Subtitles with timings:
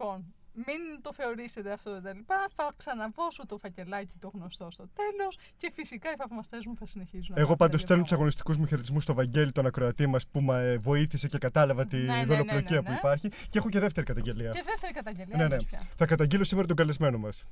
[0.00, 2.48] Λοιπόν, μην το θεωρήσετε αυτό τα λοιπά.
[2.54, 7.36] Θα ξαναβώσω το φακελάκι το γνωστό στο τέλος και φυσικά οι θαυμαστές μου θα συνεχίζουν.
[7.38, 11.28] Εγώ πάντως στέλνω τους αγωνιστικούς μου χαιρετισμούς στο Βαγγέλη, τον ακροατή μας που με βοήθησε
[11.28, 12.96] και κατάλαβα τη Ναι, ναι, δολοπλοκία ναι, ναι, που ναι.
[12.96, 13.28] υπάρχει.
[13.28, 14.50] Και έχω και δεύτερη καταγγελία.
[14.50, 15.36] Και δεύτερη καταγγελία.
[15.36, 15.48] Ναι, ναι.
[15.48, 15.88] πες πια.
[15.96, 17.44] Θα καταγγείλω σήμερα τον καλεσμένο μας.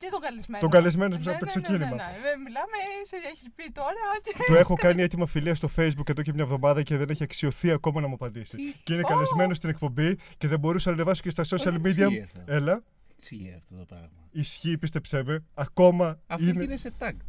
[0.00, 1.96] Και τον καλεσμένο; Τον καλεσμένο Ναι, μας από το ναι, ναι, ξεκίνημα.
[1.96, 2.36] Ναι, ναι, ναι.
[2.44, 4.02] Μιλάμε, σε έχεις πει τώρα.
[4.22, 4.32] Και...
[4.46, 7.70] Του έχω κάνει έτοιμα φιλία στο Facebook εδώ και μια εβδομάδα και δεν έχει αξιωθεί
[7.70, 8.56] ακόμα να μου απαντήσει.
[8.56, 9.08] Τι; Και είναι Ω!
[9.08, 11.86] καλεσμένο στην εκπομπή και δεν μπορούσα να ανεβάσω και στα social δεν media.
[11.86, 12.40] ισχύει αυτό.
[12.46, 12.82] Έλα.
[13.28, 15.44] Τι αυτό το πράγμα; Ισχύει, πίστεψέ με.
[15.54, 16.62] Ακόμα Αφού είναι.
[16.62, 17.20] είναι σε τάκτ.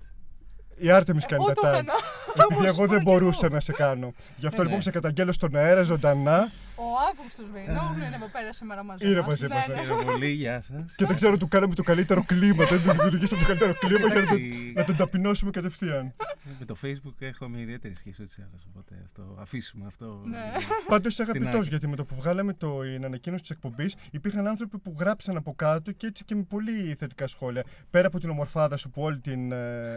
[0.81, 1.71] Η Άρτεμις κάνει Εγώ τα το tag.
[1.71, 1.94] έκανα.
[2.35, 3.53] Επειδή Όμως εγώ δεν τώρα κι μπορούσα εγώ.
[3.55, 4.13] να σε κάνω.
[4.35, 4.84] Γι' αυτό Ε, λοιπόν ναι.
[4.84, 9.26] σε καταγγέλω στον αέρα ζωντανά Ο Αύγουστος Βεϊνόγλου είναι εδώ πέρα σήμερα μαζί Είναι μας.
[9.27, 9.80] μαζί μας, Ναι, ναι.
[9.80, 9.85] ναι.
[9.88, 10.95] Χαίρομαι πολύ, γεια σας.
[10.95, 12.66] και δεν ξέρω του κάναμε το καλύτερο κλίμα.
[12.66, 14.73] Δεν του δημιουργήσαμε το καλύτερο κλίμα για να τον- Εντάξει.
[14.76, 16.13] να τον ταπεινώσουμε κατευθείαν.
[16.59, 20.21] Με το Facebook έχω μια ιδιαίτερη σχέση έτσι άλλως, οπότε ας το αφήσουμε αυτό.
[20.26, 20.52] Ναι.
[20.88, 21.68] Πάντως είσαι αγαπητός άκρη.
[21.68, 25.54] γιατί με το που βγάλαμε το, την ανακοίνωση της εκπομπής υπήρχαν άνθρωποι που γράψαν από
[25.55, 27.63] κάτω και έτσι και με πολύ θετικά σχόλια.
[27.90, 29.51] Πέρα από την ομορφάδα σου που όλη την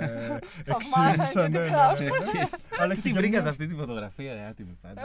[0.75, 1.27] ε, εξήγησαν.
[1.53, 2.06] και ναι, τη ναι, γράψαν.
[2.06, 2.44] ναι, ναι.
[2.83, 5.03] Αλλά και Τι για βρήκατε μια- αυτή τη φωτογραφία, ρε άτιμη πάντα.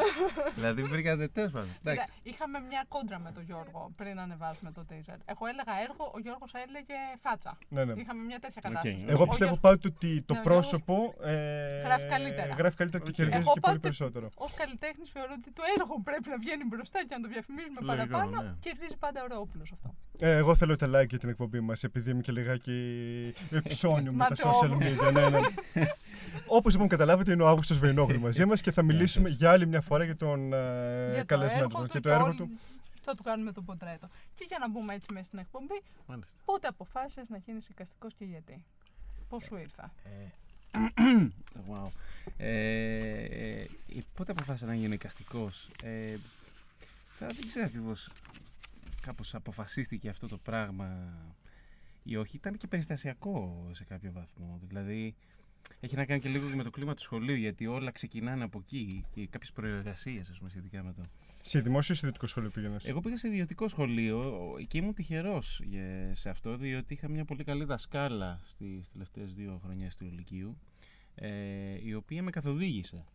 [0.55, 1.69] δηλαδή βρήκατε τέλος πάντων.
[1.77, 2.13] Κοίτα, Εντάξει.
[2.23, 5.17] Είχαμε μια κόντρα με τον Γιώργο πριν ανεβάσουμε το teaser.
[5.33, 7.57] Εγώ έλεγα έργο, ο Γιώργος έλεγε φάτσα.
[7.69, 7.93] Ναι, ναι.
[8.01, 8.67] Είχαμε μια τέτοια Οκ.
[8.67, 9.05] κατάσταση.
[9.13, 11.33] Εγώ Ο πιστεύω Γιώργος- πάντοτε ότι το Ναι, ο πρόσωπο ε,
[11.87, 12.51] Γράφει καλύτερα.
[12.59, 13.15] γράφει καλύτερα και Οκ.
[13.19, 14.25] κερδίζει Εγώ και πολύ πάντοτε- περισσότερο.
[14.45, 18.07] Ως καλλιτέχνης θεωρώ ότι το έργο πρέπει να βγαίνει μπροστά και να το διαφημίζουμε Λογικό,
[18.17, 18.41] παραπάνω.
[18.41, 18.53] ναι.
[18.65, 19.89] Κερδίζει πάντα ωραίο όπλος αυτό.
[20.21, 22.77] Ε, εγώ θέλω τα like για την εκπομπή μας, επειδή είμαι και λιγάκι
[23.67, 24.97] ψώνιο με τα social Ματαιόμορφος.
[24.97, 25.48] media.
[25.73, 25.87] Ναι, ναι.
[26.47, 29.37] Όπως λοιπόν καταλάβετε, είναι ο Αύγουστος Βεϊνόγλου μαζί μας και θα μιλήσουμε σας.
[29.37, 32.09] για άλλη μια φορά για τον ε, Για το καλεσμένο έργο μας του και το
[32.09, 32.49] και έργο όλη- του.
[33.01, 34.09] Θα του κάνουμε το πορτρέτο.
[34.35, 36.31] Και για να μπούμε έτσι μέσα στην εκπομπή, Μάλιστα.
[36.45, 38.63] πότε αποφάσισες να γίνεις εικαστικός και γιατί;
[39.29, 40.25] Πώς σου ήρθα; Ε,
[41.69, 41.89] wow.
[42.37, 43.65] Ε, ε,
[44.15, 46.15] πότε αποφάσισα να γίνω εικαστικός; Ε,
[47.19, 48.09] τώρα δεν ξέρω ακριβώς.
[49.01, 50.97] Κάπως αποφασίστηκε αυτό το πράγμα
[52.09, 52.35] ή όχι.
[52.35, 54.59] Ήταν και περιστασιακό σε κάποιο βαθμό.
[54.67, 55.15] Δηλαδή
[55.79, 58.59] έχει να κάνει και λίγο και με το κλίμα του σχολείου γιατί όλα ξεκινάνε από
[58.59, 61.01] εκεί και κάποιες προεργασίες ας πούμε σχετικά με το.
[61.41, 65.61] Σε δημόσιο ή σε ιδιωτικό σχολείο πήγαινες; Εγώ πήγα σε ιδιωτικό σχολείο και ήμουν τυχερός
[66.11, 70.57] σε αυτό, διότι είχα μια πολύ καλή δασκάλα στις τελευταίες δύο χρονιές του Λυκείου,
[71.15, 71.29] ε,
[71.83, 73.05] η οποία με καθοδήγησε.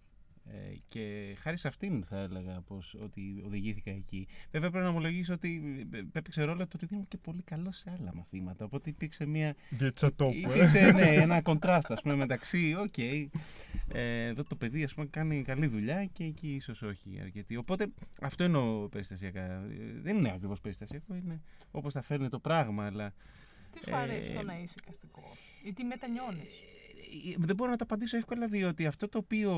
[0.50, 4.26] Ε, και χάρη σε αυτήν θα έλεγα πως, ότι οδηγήθηκα εκεί.
[4.50, 5.62] Βέβαια πρέπει να ομολογήσω ότι
[5.92, 8.64] ε, έπαιξε ρόλο το ότι δεν ήμουν και πολύ καλός σε άλλα μαθήματα.
[8.64, 10.34] Οπότε υπήρξε μια Διετσατόπου.
[10.34, 10.38] ε.
[10.38, 15.42] Υπήρξε ναι, ένα κοντράστ ας πούμε, μεταξύ, οκ, ε, εδώ το παιδί ας πούμε, κάνει
[15.42, 17.56] καλή δουλειά και εκεί ίσως όχι αρκετή.
[17.56, 17.86] Οπότε
[18.20, 19.40] αυτό εννοώ περιστασιακά.
[19.40, 21.40] Ε, Δεν είναι ακριβώς περιστασιακό, είναι
[21.70, 23.12] όπως θα φέρνει το πράγμα, αλλά
[23.70, 25.22] Τι σου αρέσει Ε, το να είσαι εικαστικό,
[25.64, 26.54] ή τι μετανιώνεις;
[27.04, 29.52] Ε, δεν μπορώ να το απαντήσω εύκολα διότι αυτό το οποίο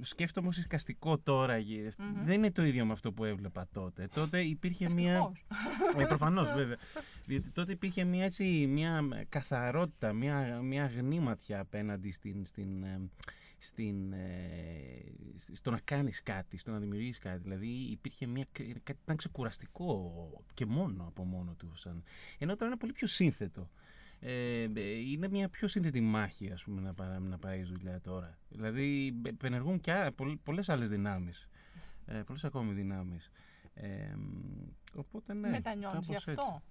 [0.00, 1.64] σκέφτομαι ως εσκαστικό τώρα ε,
[1.98, 2.24] Μμμ.
[2.24, 4.08] δεν είναι το ίδιο με αυτό που έβλεπα τότε.
[4.14, 5.12] Τότε υπήρχε μια...
[5.12, 5.46] Ευτυχώς.
[5.96, 6.76] Ε, Προφανώς, βέβαια.
[7.26, 13.00] Διότι τότε υπήρχε μια, έτσι, μια καθαρότητα, μια, μια αγνή ματιά απέναντι στην, στην, ε,
[13.58, 15.12] στην, ε,
[15.52, 17.40] στο να κάνεις κάτι, στο να δημιουργήσεις κάτι.
[17.42, 18.46] Δηλαδή υπήρχε μια,
[18.82, 20.12] κάτι ήταν ξεκουραστικό
[20.54, 21.72] και μόνο από μόνο του.
[21.74, 22.02] Σαν,
[22.38, 23.70] ενώ τώρα είναι πολύ πιο σύνθετο.
[24.28, 28.38] Ε, ε, είναι μια πιο σύνθετη μάχη ας πούμε, να, παρά, να πάρεις δουλειά τώρα.
[28.48, 31.48] Δηλαδή ε, επενεργούν και α- πολλ- πολλές άλλες δυνάμεις.
[32.06, 33.30] Ε, πολλές ακόμη δυνάμεις.
[33.74, 34.14] Ε,
[34.94, 35.48] οπότε ναι.
[35.48, 36.62] Μετανιώνεις γι' κάπως αυτό;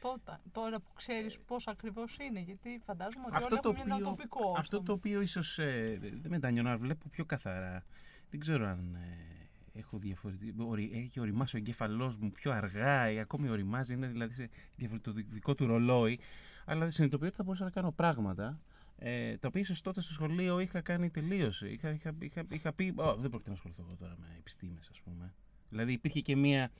[0.00, 3.94] Τότε, τώρα που ξέρεις πώς ακριβώς είναι, γιατί φαντάζομαι ότι Αυτό όλα το έχουν ένα
[3.94, 4.50] οποίο- τοπικό.
[4.56, 7.84] Αυτό στο- το οποίο ίσως ε, δεν μετανιώνω, αλλά βλέπω πιο καθαρά.
[8.30, 9.39] Δεν ξέρω αν ε,
[9.72, 10.64] έχω διαφορετικό.
[10.64, 15.54] ορι- Έχει οριμάσει ο εγκέφαλός μου πιο αργά ή ακόμη οριμάζει, είναι δηλαδή σε διαφορετικό
[15.54, 16.18] του ρολόι.
[16.64, 18.60] Αλλά συνειδητοποιώ ότι θα μπορούσα να κάνω πράγματα.
[19.02, 21.68] Ε, τα οποία ίσως τότε στο σχολείο είχα κάνει τελείωση.
[21.68, 25.00] Είχα, είχα, είχα, είχα πει: «Ω, Δεν πρόκειται να ασχοληθώ εγώ τώρα με επιστήμες ας
[25.00, 25.34] πούμε.
[25.68, 26.70] Δηλαδή υπήρχε και μία.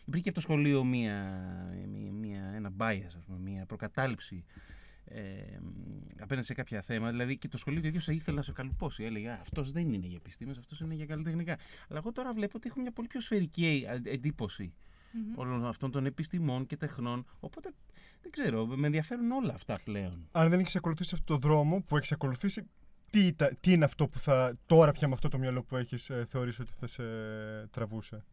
[0.00, 1.14] Υπήρχε και από το σχολείο μία,
[1.88, 4.44] μία, μία, ένα bias, ας πούμε, μία προκατάληψη
[5.04, 5.22] ε,
[6.20, 7.10] απέναντι σε κάποια θέματα.
[7.10, 9.04] Δηλαδή και το σχολείο το ίδιο σε ήθελε να σε καλουπώσει.
[9.04, 11.58] Έλεγε Αυτός δεν είναι για επιστήμες, αυτός είναι για καλλιτεχνικά.
[11.88, 14.72] Αλλά εγώ τώρα βλέπω ότι έχω μια πολύ πιο σφαιρική ε, εντύπωση
[15.12, 15.38] Μμμ.
[15.38, 17.26] όλων αυτών των επιστημών και τεχνών.
[17.40, 17.70] Οπότε
[18.22, 20.28] δεν ξέρω, με ενδιαφέρουν όλα αυτά πλέον.
[20.32, 22.68] Αν δεν έχεις ακολουθήσει αυτό το δρόμο που έχεις ακολουθήσει,
[23.10, 24.58] τι, ήταν- τι είναι αυτό που θα.
[24.66, 27.02] Τώρα πια με αυτό το μυαλό που έχεις, ε, θεωρήσει ότι θα σε
[27.70, 28.24] τραβούσε;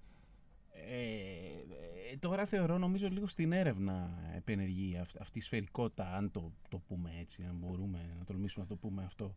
[0.73, 6.51] Ε, ε, τώρα θεωρώ νομίζω λίγο στην έρευνα επενεργεί αυ- αυτή η σφαιρικότητα, αν το,
[6.69, 9.35] το πούμε έτσι, αν μπορούμε να τολμήσουμε να το πούμε αυτό.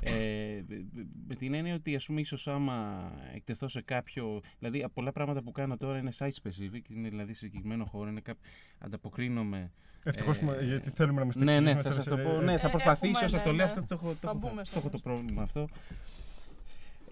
[0.00, 0.62] ε,
[1.28, 5.42] με την έννοια ότι ας πούμε ίσως άμα εκτεθώ σε κάποιο, δηλαδή από πολλά πράγματα
[5.42, 8.40] που κάνω τώρα είναι site specific, είναι δηλαδή σε συγκεκριμένο χώρο, είναι κάπου,
[8.78, 9.70] ανταποκρίνομαι.
[10.06, 12.70] Ευτυχώς Ε, γιατί θέλουμε να μα Ναι, ναι, θα σας το πω, ναι, θα Ε,
[12.70, 13.72] προσπαθήσω, έχουμε, σας το ναι, λέω, ναι.
[13.72, 14.38] αυτό το έχω, το Θα έχω,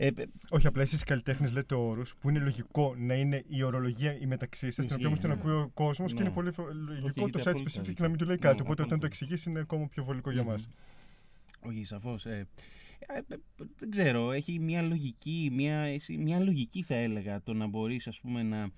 [0.04, 4.18] Ε, ε, Όχι, απλά εσείς καλλιτέχνες λέτε όρου που είναι λογικό να είναι η ορολογία
[4.18, 5.34] η μεταξύ σας, την Ισχύει, οποία όμως την ναι.
[5.34, 6.24] ακούει ο κόσμος και Ναι.
[6.26, 8.04] είναι πολύ φο- λογικό έχετε το site απόλυτο specific δίκιο.
[8.04, 8.60] να μην του λέει Ναι, κάτι.
[8.62, 9.06] Οπότε όταν το απόλυτο.
[9.06, 10.68] εξηγήσει είναι ακόμα πιο βολικό για μας.
[11.60, 12.26] Όχι, σαφώς.
[12.26, 12.46] Ε,
[12.98, 13.36] ε, ε,
[13.78, 18.20] δεν ξέρω, έχει μια λογική, μια, εσύ- μια λογική θα έλεγα το να μπορείς ας
[18.20, 18.70] πούμε να,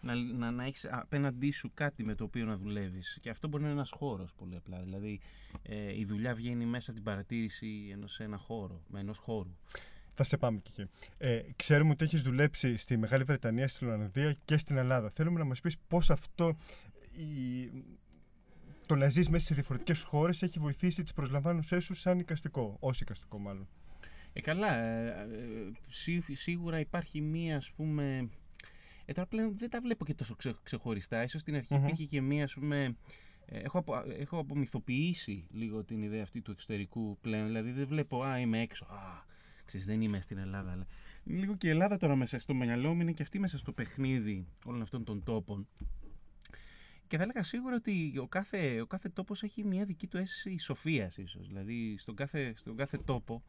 [0.00, 3.62] να, να, να έχεις απέναντί σου κάτι με το οποίο να δουλεύεις και αυτό μπορεί
[3.62, 5.20] να είναι ένας χώρος πολύ απλά, δηλαδή
[5.62, 9.56] ε, η δουλειά βγαίνει μέσα από την παρατήρηση ενός σε ένα χώρο, με ενός χώρου.
[10.14, 10.90] Θα σε πάμε και εκεί.
[11.18, 15.10] Ε, ξέρουμε ότι έχεις δουλέψει στη Μεγάλη Βρετανία, στην Ολλανδία και στην Ελλάδα.
[15.10, 16.56] Θέλουμε να μας πεις πώς αυτό.
[17.12, 17.70] Η...
[18.86, 22.76] Το να ζεις μέσα σε διαφορετικές χώρες έχει βοηθήσει τις προσλαμβάνουσές σου σαν οικαστικό.
[22.80, 23.68] Ω οικαστικό, μάλλον.
[24.32, 28.28] Ε, καλά, ε, ε, σί- σίγουρα υπάρχει μία ας πούμε...
[29.04, 31.22] Ε, τώρα πλέον δεν τα βλέπω και τόσο ξε, ξεχωριστά.
[31.22, 31.84] Ίσως στην αρχή Μμμ.
[31.84, 32.96] υπήρχε και μία ας πούμε...
[33.46, 37.46] ε, Έχω, απο, έχω απομυθοποιήσει λίγο την ιδέα αυτή του εξωτερικού πλέον.
[37.46, 38.84] Δηλαδή δεν βλέπω, α, είμαι έξω.
[38.84, 39.30] Α,
[39.72, 40.72] ξέρεις, δεν είμαι στην Ελλάδα.
[40.72, 40.86] Αλλά...
[41.24, 44.46] Λίγο και η Ελλάδα τώρα μέσα στο μυαλό μου είναι και αυτή μέσα στο παιχνίδι
[44.64, 45.68] όλων αυτών των τόπων.
[47.06, 50.58] Και θα έλεγα σίγουρα ότι ο κάθε, ο κάθε τόπος έχει μια δική του αίσθηση
[50.58, 51.46] σοφίας ίσως.
[51.46, 53.42] Δηλαδή στον κάθε, στον κάθε τόπο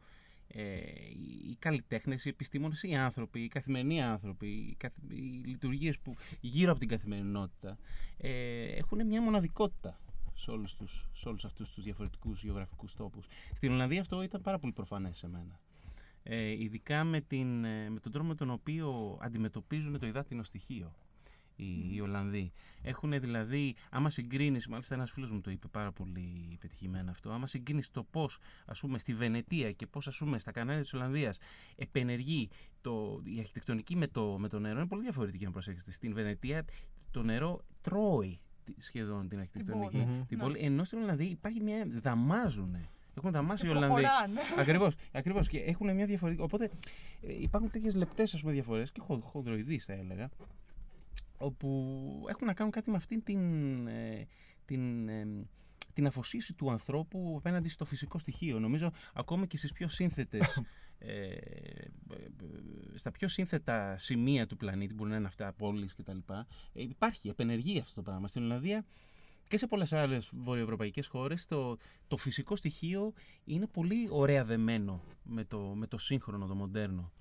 [0.46, 0.76] ε,
[1.10, 6.14] οι- οι καλλιτέχνες, οι επιστήμονες, οι άνθρωποι, οι καθημερινοί άνθρωποι, οι, καθ, οι λειτουργίες που
[6.40, 7.78] γύρω από την καθημερινότητα
[8.16, 10.00] ε, έχουν μια μοναδικότητα
[10.34, 13.26] σε όλους, τους, σε όλους αυτούς τους διαφορετικούς γεωγραφικούς τόπους.
[13.54, 15.60] Στην Ολλανδία αυτό ήταν πάρα πολύ προφανές σε μένα.
[16.26, 20.94] Ε, ειδικά με, την, ε, με τον τρόπο με τον οποίο αντιμετωπίζουν το υδάτινο στοιχείο
[21.56, 22.52] οι, οι Ολλανδοί.
[22.82, 27.46] Έχουν δηλαδή, άμα συγκρίνεις, μάλιστα ένας φίλος μου το είπε πάρα πολύ πετυχημένα αυτό, άμα
[27.46, 31.38] συγκρίνεις το πώς, ας πούμε, στη Βενετία και πώς, ας πούμε, στα κανάλια της Ολλανδίας
[31.76, 32.48] επενεργεί
[32.80, 35.90] το, η αρχιτεκτονική με το, με το νερό, είναι πολύ διαφορετική να προσέξετε.
[35.92, 36.64] Στην Βενετία
[37.10, 39.96] το νερό τρώει τη- σχεδόν την αρχιτεκτονική.
[39.96, 40.04] πόλη.
[40.06, 40.24] Μμμ.
[40.26, 40.42] Την Ναι.
[40.44, 41.86] πόλη, ενώ στην Ολλανδία υπάρχει μια.
[42.02, 42.88] δαμάζουνε.
[43.16, 44.00] Έχουν δαμάσει Και οι Ολλανδοί.
[44.00, 44.40] προχωράνε.
[44.58, 44.94] Ακριβώς.
[45.12, 45.48] Ακριβώς.
[45.48, 46.42] Και έχουν μια διαφορετική.
[46.42, 46.70] Οπότε
[47.20, 50.30] ε, υπάρχουν τέτοιες λεπτές διαφορές και χο, χονδροειδεί, θα έλεγα,
[51.38, 54.26] όπου έχουν να κάνουν κάτι με αυτήν την, ε,
[54.64, 55.26] την, ε,
[55.92, 58.58] την αφοσίωση του ανθρώπου απέναντι στο φυσικό στοιχείο.
[58.58, 60.62] Νομίζω ακόμη και στις πιο σύνθετες
[60.98, 61.38] ε, ε, ε,
[62.94, 66.18] στα πιο σύνθετα σημεία του πλανήτη, μπορεί να είναι αυτά πόλεις κτλ.
[66.72, 68.28] Ε, υπάρχει, επενεργεί αυτό το πράγμα.
[68.28, 68.84] Στην Ολλανδία
[69.48, 71.76] και σε πολλές άλλες βορειοευρωπαϊκές χώρες το,
[72.06, 73.12] το φυσικό στοιχείο
[73.44, 77.12] είναι πολύ ωραία δεμένο με το, με το σύγχρονο, το μοντέρνο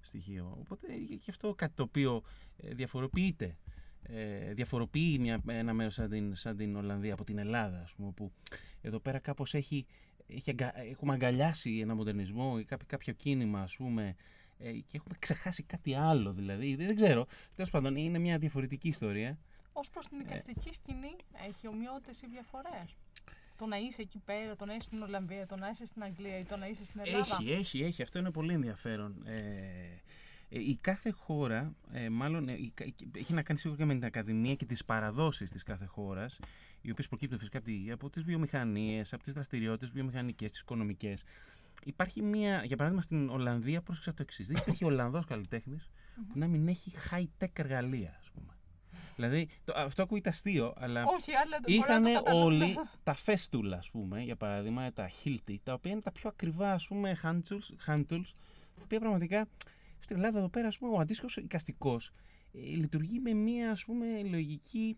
[0.00, 0.56] στοιχείο.
[0.60, 0.86] Οπότε
[1.24, 2.22] και αυτό κάτι το οποίο
[2.56, 3.56] ε, διαφοροποιείται.
[4.02, 8.10] Ε, διαφοροποιεί μια, ένα μέρος σαν την, σαν την Ολλανδία από την Ελλάδα, ας πούμε,
[8.10, 8.32] που
[8.80, 9.86] εδώ πέρα κάπως έχει,
[10.26, 14.14] έχει αγκα- έχουμε αγκαλιάσει ένα μοντερνισμό ή κάποιο, κάποιο κίνημα, ας πούμε,
[14.58, 16.74] ε, και έχουμε ξεχάσει κάτι άλλο, δηλαδή.
[16.74, 17.26] Δεν, δεν ξέρω.
[17.54, 19.38] Τέλος πάντων, είναι μια διαφορετική ιστορία.
[19.78, 21.16] Ω προς την εικαστική σκηνή,
[21.48, 22.96] έχει ομοιότητες ή διαφορές;
[23.56, 26.38] Το να είσαι εκεί πέρα, το να είσαι στην Ολλανδία, το να είσαι στην Αγγλία
[26.38, 27.36] ή το να είσαι στην Ελλάδα.
[27.40, 28.02] Έχει, έχει, έχει.
[28.02, 29.22] Αυτό είναι πολύ ενδιαφέρον.
[29.26, 29.38] Ε,
[30.50, 33.94] ε, η κάθε χώρα, ε, μάλλον ε, η κα- έχει να κάνει σίγουρα και με
[33.94, 36.38] την Ακαδημία και τις παραδόσεις της κάθε χώρας,
[36.80, 41.24] οι οποίες προκύπτουν φυσικά από, τη, από τις βιομηχανίες, από τις δραστηριότητες βιομηχανικές, τις οικονομικές.
[41.84, 44.46] Υπάρχει μία, για παράδειγμα στην Ολλανδία, πρόσεξα το εξής.
[44.46, 48.52] Δεν υπήρχε Ολλανδός καλλιτέχνης που να μην έχει high-tech εργαλεία, ας πούμε.
[49.18, 52.46] Δηλαδή, το, αυτό ακούγεται αστείο, αλλά Όχι, αλλά δεν Είχαν μπορώ να το καταλάβω.
[52.46, 56.72] όλοι τα φέστουλα, ας πούμε, για παράδειγμα, τα Hilti, τα οποία είναι τα πιο ακριβά,
[56.72, 58.30] ας πούμε, hand tools, hand tools
[58.74, 59.46] τα οποία πραγματικά
[59.98, 62.10] στην Ελλάδα εδώ πέρα, ας πούμε, ο αντίστοιχος οικαστικός
[62.52, 64.96] ε, λειτουργεί με μια, ας πούμε, λογική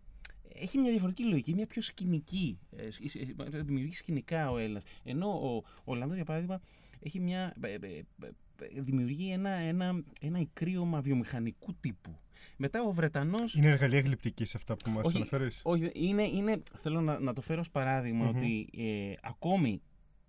[0.55, 2.59] έχει μια διαφορετική λογική, μια πιο σκηνική.
[2.77, 4.83] ε, σκ- ε, ε, Δημιουργεί σκηνικά ο Έλληνας.
[5.05, 6.61] Ενώ ο, ο Ολλανδός, για παράδειγμα,
[7.01, 8.03] έχει μια, ε, ε, ε,
[8.61, 12.19] ε, δημιουργεί ένα, ένα, ένα ικρίωμα βιομηχανικού τύπου.
[12.57, 16.63] Μετά ο Βρετανός Είναι εργαλεία γλυπτικής σε αυτά που μας Όχι, αναφέρεις; όχι, είναι, είναι,
[16.81, 18.37] θέλω να, να το φέρω ως παραδειγμα Μμμ.
[18.37, 19.83] ότι ε, ακόμη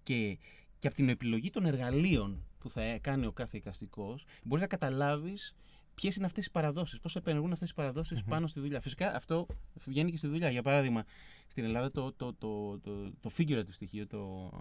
[0.03, 0.37] και,
[0.79, 4.67] και από την επιλογή των εργαλείων που θα ε, κάνει ο κάθε εικαστικός μπορείς να
[4.69, 5.55] καταλάβεις
[5.95, 8.29] ποιες είναι αυτές οι παραδόσεις, πώς επενεργούν αυτές οι παραδόσεις Μμμ.
[8.29, 8.81] πάνω στη δουλειά.
[8.81, 9.47] Φυσικά αυτό
[9.85, 10.49] βγαίνει και στη δουλειά.
[10.49, 11.03] Για παράδειγμα,
[11.47, 14.51] στην Ελλάδα το, το, το, το, το figurative στοιχείο, το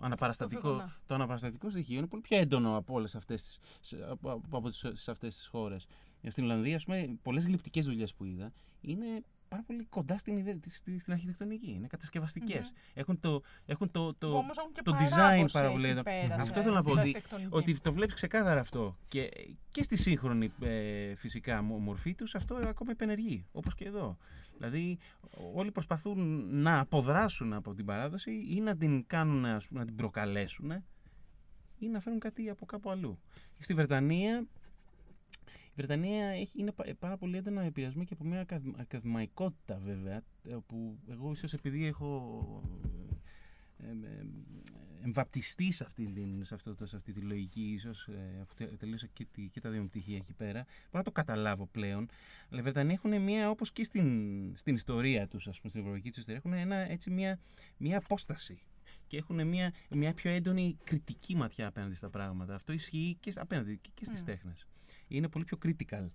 [0.00, 0.96] αναπαραστατικό, φυγωνά.
[1.06, 4.68] το αναπαραστατικό στοιχείο είναι πολύ πιο έντονο από όλες αυτές τις, σε- από, από, από
[4.68, 5.86] τις, σε αυτές τις χώρες.
[6.28, 9.04] Στην Ολλανδία, ας πούμε, πολλές γλυπτικές δουλειές που είδα είναι
[9.48, 11.70] πάρα πολύ κοντά στην, ιδέα, στη- στη- στην αρχιτεκτονική.
[11.70, 12.72] Είναι κατασκευαστικές.
[12.94, 16.02] Έχουν το, έχουν το, το, Όμως έχουν και το παράδοση design πάρα πολύ εκεί έντονο.
[16.02, 17.48] πέρα Αυτό σε- θέλω να πω, σε ότι- αρχιτεκτονική.
[17.52, 18.96] ότι το βλέπεις ξεκάθαρα αυτό.
[19.08, 19.28] Και,
[19.70, 24.16] και στη σύγχρονη ε, φυσικά μο- μορφή τους αυτό ακόμα επενεργεί, όπως και εδώ.
[24.56, 24.98] Δηλαδή
[25.54, 29.94] όλοι προσπαθούν να αποδράσουν από την παράδοση ή να την κάνουν, ας πούμε, να την
[29.96, 30.70] προκαλέσουν
[31.78, 33.18] ή να φέρουν κάτι από κάπου αλλού.
[33.58, 34.44] Στη Βρετανία
[35.69, 40.16] η Βρετανία έχει, είναι πα- πάρα πολύ έντονα επηρεασμένη και από μια ακαδη- ακαδημαϊκότητα βέβαια,
[40.48, 42.62] ε, που εγώ ίσως επειδή έχω
[43.78, 44.24] ε, ε, ε,
[45.04, 48.76] εμβαπτιστεί σε αυτή, την, σε, αυτό, το- σε αυτή τη λογική ίσως, ε, αφού τε-
[48.78, 52.08] τελείωσα και, τη- και τα δύο μου πτυχία εκεί πέρα, μπορώ να το καταλάβω πλέον.
[52.50, 54.06] Αλλά οι Βρετανοί έχουν μια, όπως και στην,
[54.56, 57.38] στην ιστορία τους, ας πούμε, στην ευρωπαϊκή τους ιστορία, έχουν ένα, έτσι μια,
[57.76, 58.62] μια απόσταση.
[59.06, 62.54] Και έχουν μια, μια πιο έντονη κριτική ματιά απέναντι στα πράγματα.
[62.54, 64.24] Αυτό ισχύει και, σ- απέναντι και, και στις Mm.
[64.26, 64.66] τέχνες.
[65.10, 66.06] Είναι πολύ πιο critical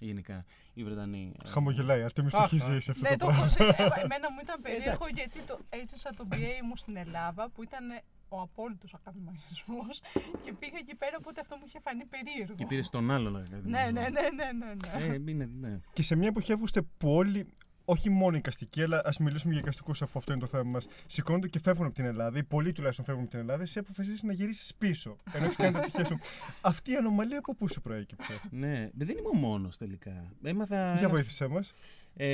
[0.00, 0.44] γενικά
[0.74, 1.32] οι Βρετανοί.
[1.44, 2.68] Ε, Χαμογελάει, Αρτέμις το Αχ, έχει αχ.
[2.72, 3.46] ζήσει αυτό Ναι, το το έχω πράγμα.
[3.48, 3.82] ζήσει.
[3.82, 6.36] Ε, Εμένα μου ήταν περίεργο γιατί το έζησα το BA
[6.68, 7.84] μου στην Ελλάδα που ήταν
[8.28, 10.00] ο απόλυτος ακαδημαϊκισμός
[10.44, 12.54] και πήγα εκεί πέρα οπότε αυτό μου είχε φανεί περίεργο.
[12.54, 13.32] Και πήρες τον άλλον
[13.62, 14.74] Ναι, ναι, ναι, ναι, ναι.
[14.74, 15.12] ναι.
[15.14, 15.80] Ε, είναι, ναι.
[15.92, 17.46] Και σε μια εποχή ακούστε που όλοι,
[17.84, 21.48] όχι μόνο εικαστικοί, αλλά ας μιλήσουμε για εικαστικούς αφού αυτό είναι το θέμα μας, σηκώνονται
[21.48, 24.32] και φεύγουν από την Ελλάδα, ή πολλοί τουλάχιστον φεύγουν από την Ελλάδα, εσύ αποφασίσει να
[24.32, 25.16] γυρίσεις πίσω.
[25.32, 26.18] Ενώ έχεις κάνει τα τυχαία σου.
[26.60, 28.90] Αυτή η ανομαλία από πού σου προέκυψε; ναι.
[28.94, 30.32] Δεν είμαι ο μόνος τελικά.
[30.42, 30.76] Έμαθα.
[30.92, 31.72] Για ένα- βοήθησέ μας.
[32.16, 32.26] Ε,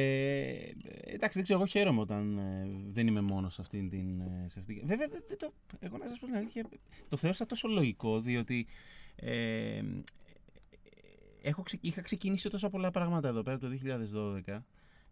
[1.05, 4.21] εντάξει, δεν ξέρω, εγώ χαίρομαι όταν ε, δεν είμαι μόνος σε αυτήν την.
[4.21, 4.83] ε, σε αυτή...
[4.87, 6.65] Βέβαια, δεν, δεν το, εγώ να σας πω την αλήθεια,
[7.09, 8.67] το θεώρησα τόσο λογικό, διότι.
[9.17, 9.81] Ε,
[11.43, 13.69] έχω, ξε- είχα ξεκινήσει τόσα πολλά πράγματα εδώ πέρα το
[14.47, 14.59] 2012.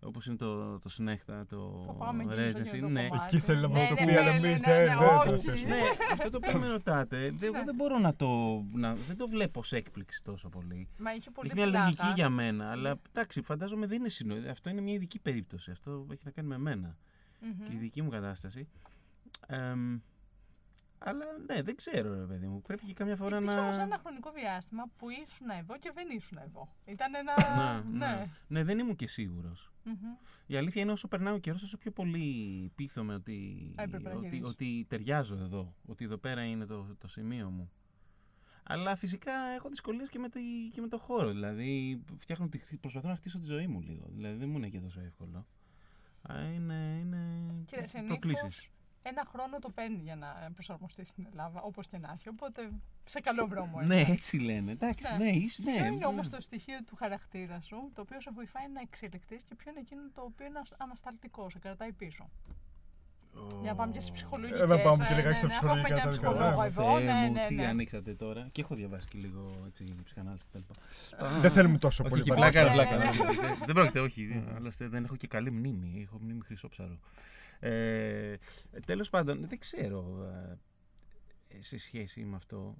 [0.07, 2.73] Όπως είναι το, το Συνέχτα, το Το πάμε εκεί στο Residency.
[2.73, 3.37] γιο το Ναι, κομμάτι.
[3.37, 4.95] Εκεί θέλει να Ναι, μας το ναι, πει, ναι, αλλά ναι, εμείς ναι, δεν- ναι,
[4.97, 5.47] δεν το όχι.
[5.47, 5.69] θέσουμε.
[5.69, 5.77] ναι,
[6.13, 7.65] αυτό το οποίο με ρωτάτε, δεν, εγώ Ναι.
[7.65, 8.29] δεν μπορώ να το.
[8.73, 10.89] Να, δεν το βλέπω ως έκπληξη τόσο πολύ.
[10.99, 11.85] Μα είχε πολύ Έχει μια πλάκα.
[11.85, 14.51] λογική για μένα, αλλά εντάξει, φαντάζομαι δεν είναι συνολικό.
[14.51, 15.71] Αυτό είναι μια ειδική περίπτωση.
[15.71, 16.97] Αυτό έχει να κάνει με μένα
[17.41, 17.67] Μμμ.
[17.69, 18.69] και η δική μου κατάσταση.
[19.47, 19.99] Εμ,
[20.99, 22.63] αλλά ναι, δεν ξέρω, ρε παιδί μου.
[22.63, 23.63] Πρέπει και καμιά φορά Υπήρχε να.
[23.63, 26.69] όμως ένα χρονικό διάστημα που ήσουν εδώ και δεν ήσουν εδώ.
[26.85, 27.35] Ήταν ένα...
[27.91, 28.07] Ναι, ναι.
[28.07, 28.27] ναι.
[28.49, 29.71] ναι, δεν ήμουν και σίγουρος.
[29.85, 29.95] Μμμ.
[30.47, 34.25] Η αλήθεια είναι όσο περνάει ο καιρό, τόσο πιο πολύ πείθομαι ότι, Έπρεπε να ότι,
[34.27, 34.47] γυρίσεις.
[34.49, 35.75] ότι ταιριάζω εδώ.
[35.87, 37.71] Ότι εδώ πέρα είναι το, το σημείο μου.
[38.69, 41.29] Αλλά φυσικά έχω δυσκολίες και, με τη- και με το χώρο.
[41.31, 44.07] Δηλαδή, φτιάχνω, τη- προσπαθώ να χτίσω τη ζωή μου λίγο.
[44.11, 45.47] Δηλαδή, δεν μου είναι και τόσο εύκολο.
[46.23, 48.69] Α, Είναι, είναι Κοίτα, συνήθως προκλήσεις.
[49.09, 52.29] Ένα χρόνο το παίρνει για να προσαρμοστεί στην Ελλάδα, όπως και να έχει.
[52.29, 52.71] Οπότε
[53.05, 54.13] σε καλό δρόμο Ναι, είναι.
[54.13, 54.71] έτσι λένε.
[54.73, 55.25] Εντάξει, Ναι.
[55.25, 55.73] ναι, είσαι, ναι.
[55.77, 56.07] Ποιο είναι ναι.
[56.07, 59.81] όμως το στοιχείο του χαρακτήρα σου, το οποίο σε βοηθάει να εξελιχθείς και ποιο είναι
[59.81, 62.31] εκείνο το οποίο είναι ασ- ανασταλτικό, σε κρατάει πίσω;
[63.63, 64.61] Για να πάμε και στις ψυχολογικές.
[64.61, 66.31] Έλα, πάμε και λιγάκι στα ψυχολογικά Έχουμε και ένα τελικά.
[66.33, 66.99] ψυχολόγο Ε, εδώ.
[66.99, 67.67] Θεέ Ναι, μου, ναι, τι ναι.
[67.67, 68.49] ανοίξατε τώρα.
[68.53, 70.59] Και έχω διαβάσει και λίγο έτσι, ψυχανάλυση κτλ.
[71.41, 72.73] Δεν θέλουμε τόσο Όχι, πολύ όχι, παράδειγμα.
[72.73, 73.33] πλάκα, Ναι, πλάκα.
[73.33, 74.45] ναι, ναι, δεν- Δεν πρόκειται, όχι.
[74.57, 76.03] Άλλωστε δεν έχω και καλή μνήμη.
[76.03, 76.99] Έχω μνήμη χρυσόψαρο.
[77.71, 78.39] Ε,
[78.87, 80.25] Τέλος πάντων, δεν ξέρω
[81.49, 82.77] ε, σε σχέση με αυτό.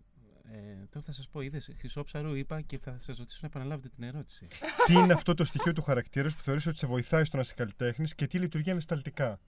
[0.53, 4.05] Ε, τώρα θα σας πω, είδες χρυσόψαρο, είπα και θα σας ρωτήσω να επαναλάβετε την
[4.05, 4.47] ερώτηση.
[4.87, 7.43] Τι είναι αυτό το στοιχείο του χαρακτήρας σου που θεωρείς ότι σε βοηθάει στο να
[7.43, 9.41] είσαι καλλιτέχνης και τι λειτουργεί ανασταλτικά;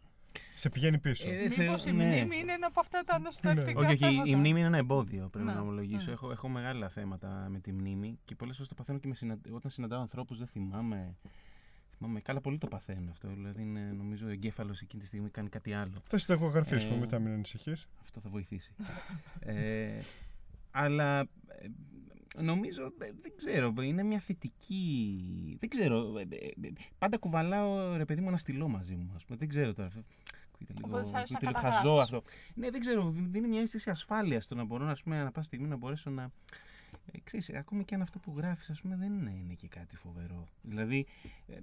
[0.54, 1.28] Σε πηγαίνει πίσω.
[1.30, 2.06] Ε, Μήπως θεω- η ναι.
[2.06, 5.28] μνήμη είναι ένα από αυτά τα ανασταλτικά Όχι, όχι, η θέματα; μνήμη είναι ένα εμπόδιο,
[5.28, 5.52] πρέπει Ναι.
[5.54, 6.10] να ομολογήσω.
[6.10, 6.12] Mm.
[6.12, 9.46] Έχω, έχω μεγάλα θέματα με τη μνήμη και πολλές φορές το παθαίνω και με συναν-
[9.52, 11.16] όταν συναντάω ανθρώπους δεν θυμάμαι.
[11.98, 13.28] Θυμάμαι, καλά, πολύ το παθαίνω αυτό.
[13.28, 16.02] Δηλαδή, είναι, νομίζω ο εγκέφαλος εκείνη τη στιγμή κάνει κάτι άλλο.
[16.08, 17.88] Θα συνταγογραφήσουμε Ε, μετά, μην ανησυχείς.
[18.02, 18.72] Αυτό θα βοηθήσει.
[19.40, 19.98] ε,
[20.70, 21.26] αλλά ε,
[22.42, 25.56] νομίζω, ε, δεν ξέρω, είναι μια θετική.
[25.60, 26.18] Δεν ξέρω.
[26.18, 29.12] ε, ε, ε, πάντα κουβαλάω ρε παιδί μου ένα στυλό μαζί μου.
[29.14, 29.38] Ας πούμε.
[29.38, 29.88] Δεν ξέρω τώρα.
[30.52, 32.14] Ακούγεται λίγο, Οπότε σ' άρεσε ακούγεται να λίγο χαζό καταγράφεις.
[32.14, 32.30] αυτό.
[32.54, 33.10] Ναι, δεν ξέρω.
[33.10, 36.10] δι- Δίνει μια αίσθηση ασφάλειας το να μπορώ να πούμε, ανά πάσα στιγμή να μπορέσω
[36.10, 36.30] να.
[37.12, 39.96] Ε, ξέρεις, ακόμη και αν αυτό που γράφεις ας πούμε δεν είναι, είναι και κάτι
[39.96, 40.48] φοβερό.
[40.62, 41.06] Δηλαδή
[41.46, 41.56] ε,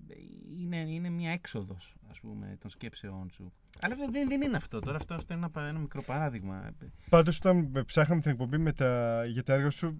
[0.57, 3.53] είναι, είναι μια έξοδος ας πούμε των σκέψεών σου.
[3.79, 6.71] Αλλά δεν, δεν, δεν είναι αυτό τώρα, αυτό, αυτό είναι ένα, πα- ένα μικρό παράδειγμα.
[7.09, 9.93] Πάντως, όταν με ψάχναμε την εκπομπή με τα, για τα έργα σου, ε,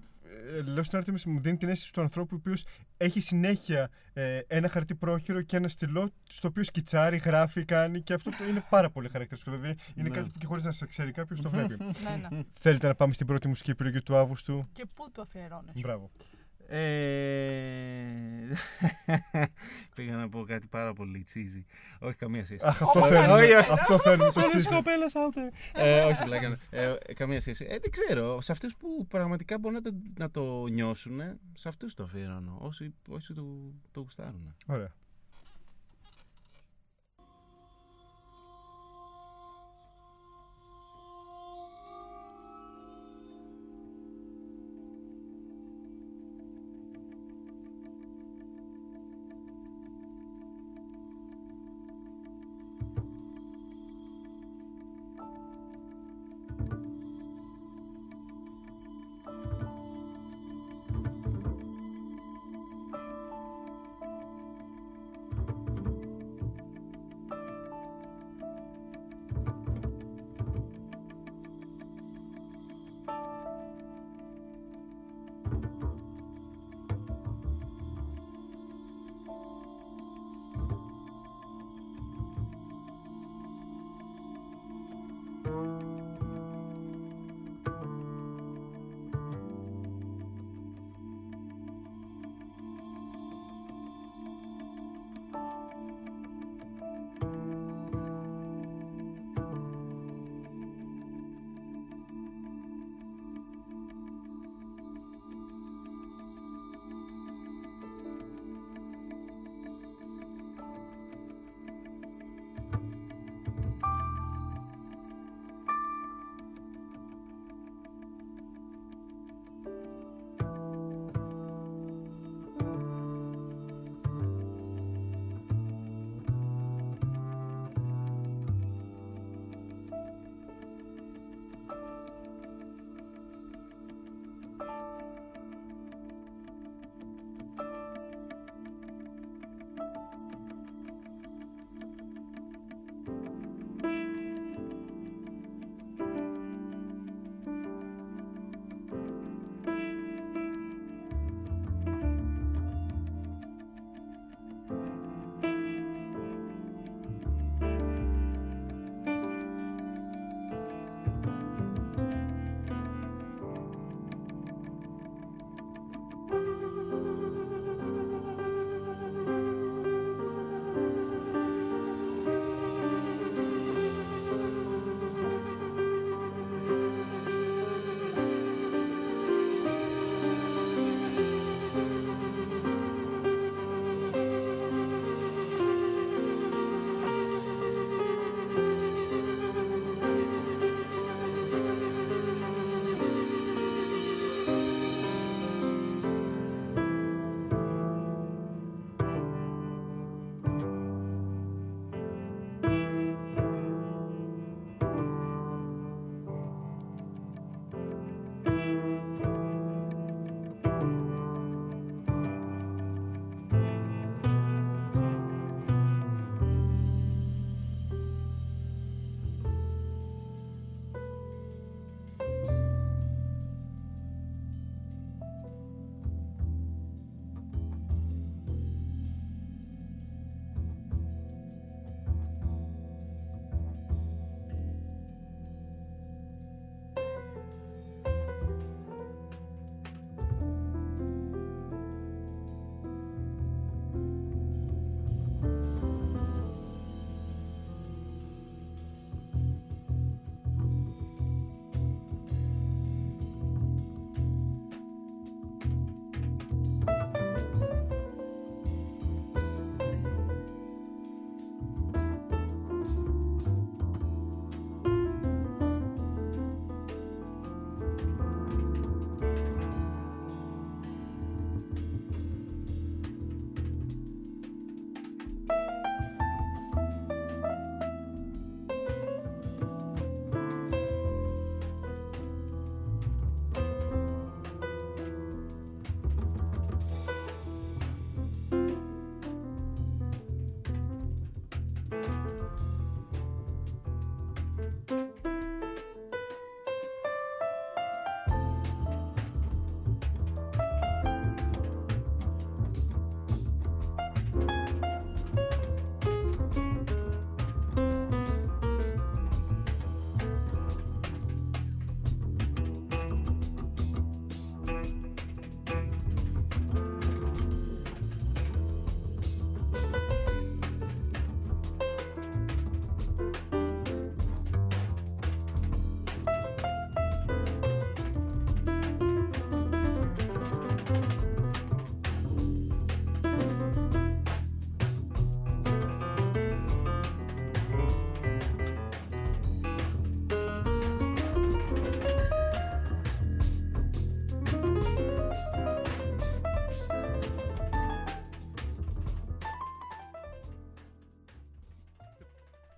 [0.65, 2.65] λέω στην Άρτεμις μου δίνει την αίσθηση του ανθρώπου ο οποίος
[2.98, 8.13] έχει συνέχεια ε, ένα χαρτί πρόχειρο και ένα στυλό στο οποίο σκιτσάρει, γράφει, κάνει και
[8.13, 9.56] αυτό το είναι πάρα πολύ χαρακτηριστικό.
[9.58, 10.15] Δηλαδή είναι Ναι.
[10.15, 11.77] κάτι που και χωρίς να σε ξέρει κάποιος το βλέπει.
[12.04, 12.44] Ναι, ναι.
[12.60, 16.12] Θέλετε να πάμε στην πρώτη μουσική επιλογή του Αύγουστου; Και πού το αφιερώνεις; Μπράβο.
[16.67, 16.79] Ε...
[19.95, 21.65] Πήγα να πω κάτι πάρα πολύ τσίζι.
[22.00, 22.62] Όχι, καμία σχέση.
[22.65, 23.34] Αχ, αυτό Ω, θέλουμε.
[23.34, 23.72] όχι, όχι.
[23.72, 24.31] αυτό θέλουμε.
[24.31, 24.67] Το Sorry, τσίζι.
[24.67, 25.51] κοπέλα, out there.
[25.74, 26.57] ε, όχι, πλάκα.
[26.69, 27.65] Ε, καμία σχέση.
[27.69, 28.41] Ε, δεν ξέρω.
[28.41, 31.22] Σε αυτούς που πραγματικά μπορούν να το, να το νιώσουν,
[31.53, 32.57] σε αυτούς το αφιερώνω.
[32.60, 33.45] Όσοι, όσοι το,
[33.91, 34.55] το γουστάρουν.
[34.65, 34.93] Ωραία.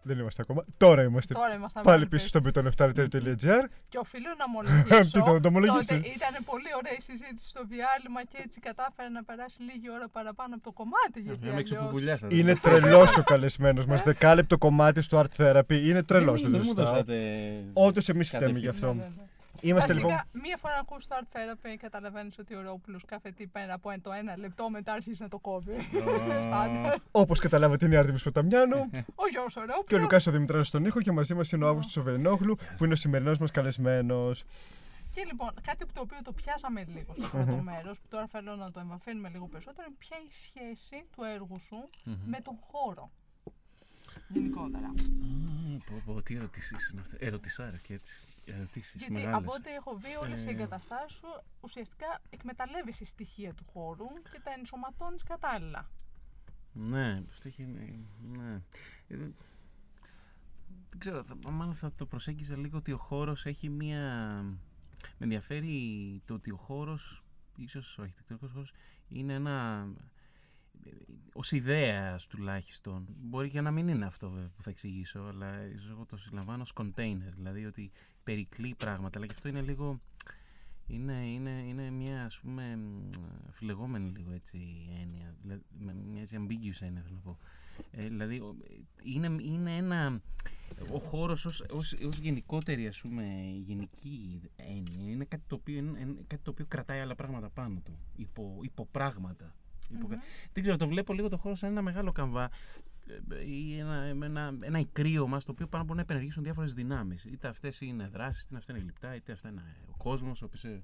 [0.08, 0.66] Δεν είμαστε ακόμα.
[0.78, 1.34] Τώρα είμαστε.
[1.34, 3.64] Τώρα είμαστε Πάλι πίσω στο beton7.gr.
[3.90, 5.12] Και οφείλω να ομολογήσω.
[5.14, 9.10] Τι θα το ομολογήσεις; τότε ήταν πολύ ωραία η συζήτηση στο διάλειμμα και έτσι κατάφερα
[9.10, 11.20] να περάσει λίγη ώρα παραπάνω από το κομμάτι.
[11.20, 11.64] Γιατί Ε, με αλλιώς...
[11.64, 12.36] ξεπουμπουλιάσατε.
[12.36, 14.02] Είναι τρελός ο καλεσμένος μας.
[14.02, 15.78] Δεκάλεπτο κομμάτι στο Art Therapy.
[15.88, 16.42] Είναι τρελός.
[16.50, 17.16] Δεν μου δώσατε.
[17.74, 18.96] Όντως εμείς φταίμε γι' Ναι, αυτό.
[19.62, 19.70] Ναι, ναι.
[19.70, 20.42] Είμαστε Βασικά, λοιπόν.
[20.42, 24.12] μία φορά ακούς το Art Therapy καταλαβαίνεις ότι ο Ρόπουλος κάθε τι πέρα από το
[24.12, 25.76] ένα λεπτό μετά αρχίζει να το κόβει.
[26.44, 26.96] Στάνταρ.
[27.12, 30.02] Όπως καταλάβατε, είναι η Άρτεμι Ποταμιάνου Ο Γιώργος ο και ο Ρόπουλος.
[30.02, 32.94] Λουκάς ο Δημητράδο στον ήχο και μαζί μας είναι ο Αύγουστος ο Βερνόγλου που είναι
[32.94, 34.44] ο σημερινός μας καλεσμένος.
[35.12, 38.56] Και λοιπόν, κάτι που το οποίο το πιάσαμε λίγο στο πρώτο μέρος, που τώρα θέλω
[38.56, 41.90] να το εμβαθύνουμε λίγο περισσότερο, είναι ποια είναι η σχέση του έργου σου
[42.26, 43.12] με τον χώρο.
[44.28, 44.94] Γενικότερα.
[45.86, 48.27] Πω, πω, τι ερωτήσεις είναι αυτές; Ερωτησάρα και έτσι.
[48.54, 49.36] Ερωτήσεις Γιατί μεγάλες.
[49.38, 50.52] από ό,τι έχω δει, όλες οι Ε.
[50.52, 51.28] εγκαταστάσεις σου
[51.62, 55.90] ουσιαστικά εκμεταλλεύεσαι στοιχεία του χώρου και τα ενσωματώνεις κατάλληλα.
[56.74, 57.64] Ναι, αυτό έχει.
[58.22, 58.62] Ναι.
[59.08, 59.16] Ε,
[60.90, 64.02] δεν ξέρω, θα, μάλλον θα το προσέγγιζα λίγο ότι ο χώρος έχει μία...
[65.02, 67.24] Με ενδιαφέρει το ότι ο χώρος,
[67.58, 68.74] ίσως ο αρχιτεκτονικός χώρος,
[69.08, 69.88] είναι ένα...
[71.34, 73.06] Ως ιδέα τουλάχιστον.
[73.22, 76.62] Μπορεί και να μην είναι αυτό βέβαια, που θα εξηγήσω, αλλά ίσως εγώ το συλλαμβάνω
[76.62, 77.92] ως container, δηλαδή ότι
[78.24, 80.00] περικλεί πράγματα, αλλά και αυτό είναι λίγο...
[80.90, 83.10] Είναι, είναι, είναι μια ας πούμε μ,
[83.52, 84.58] φιλεγόμενη λίγο έτσι
[85.02, 87.38] έννοια, δηλαδή, με μια έτσι ambiguous έννοια θέλω να πω.
[87.92, 88.58] Ε, δηλαδή ο-
[89.04, 90.22] είναι, είναι ένα,
[90.94, 93.24] ο χώρος ως, ως, ως γενικότερη ας πούμε
[93.64, 97.80] γενική έννοια είναι κάτι το οποίο, είναι, είναι κάτι το οποίο κρατάει άλλα πράγματα πάνω
[97.86, 99.56] του, υπό, υποπράγματα.
[99.90, 100.18] Υπο, Μμμ.
[100.54, 102.50] Δεν ξέρω, το βλέπω λίγο το χώρο σαν ένα μεγάλο καμβά
[103.30, 107.26] ε, ή ένα, ένα, ένα ικρίωμα στο οποίο πάνω μπορεί να επενεργήσουν διάφορες δυνάμεις.
[107.26, 110.82] Είτε αυτές είναι δράσεις, είτε αυτά είναι γλυπτά, είτε αυτά είναι ο κόσμος, ο οποίος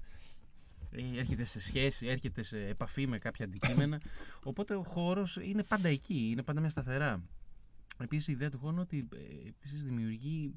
[1.16, 4.00] έρχεται σε σχέση, έρχεται σε επαφή με κάποια αντικείμενα.
[4.42, 7.22] Οπότε ο χώρος είναι πάντα εκεί, είναι πάντα μια σταθερά.
[7.98, 10.52] Επίσης, η ιδέα του χώρου είναι ότι ε, επίσης δημιουργεί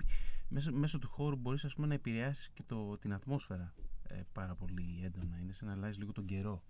[0.48, 3.74] μέσω, μέσω του χώρου μπορείς να επηρεάσεις και το, την ατμόσφαιρα
[4.08, 5.38] ε, πάρα πολύ έντονα.
[5.42, 6.64] Είναι σαν να αλλάζεις λίγο τον καιρό.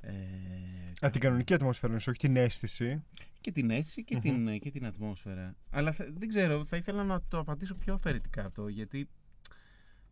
[0.00, 3.02] Ε, Α, την κανονική ατμόσφαιρα, όχι την αίσθηση.
[3.40, 5.56] και την αίσθηση και, την, και την ατμόσφαιρα.
[5.70, 9.08] Αλλά θα- δεν ξέρω, θα ήθελα να το απαντήσω πιο αφαιρετικά αυτό, γιατί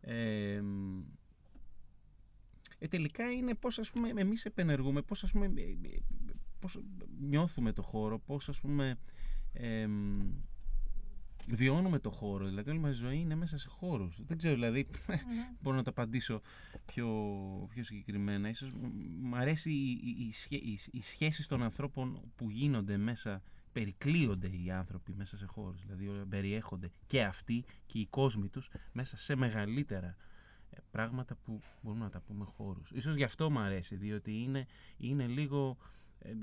[0.01, 0.61] ε,
[2.79, 5.99] ε, τελικά είναι πώς ας πούμε εμείς επενεργούμε, πώς ας πούμε ε, ε,
[6.59, 6.79] πώς
[7.19, 8.97] νιώθουμε το χώρο, πώς ας πούμε
[9.53, 9.87] ε,
[11.55, 14.19] βιώνουμε το χώρο, δηλαδή όλη μας η ζωή είναι μέσα σε χώρους.
[14.27, 15.15] Δεν ξέρω, δηλαδή Μμμ.
[15.61, 16.41] μπορώ να το απαντήσω
[16.85, 17.07] πιο,
[17.69, 18.49] πιο συγκεκριμένα.
[18.49, 22.97] Ίσως μ- μ' αρέσει οι, οι, οι, σχέ- οι, οι σχέσεις των ανθρώπων που γίνονται
[22.97, 25.81] μέσα, περικλείονται οι άνθρωποι μέσα σε χώρους.
[25.81, 30.15] Δηλαδή όλα περιέχονται και αυτοί και οι κόσμοι τους μέσα σε μεγαλύτερα
[30.69, 32.91] ε, πράγματα που μπορούμε να τα πούμε χώρους.
[32.91, 34.65] Ίσως γι' αυτό μου αρέσει, διότι είναι,
[34.97, 35.77] είναι λίγο
[36.19, 36.35] ε, ε,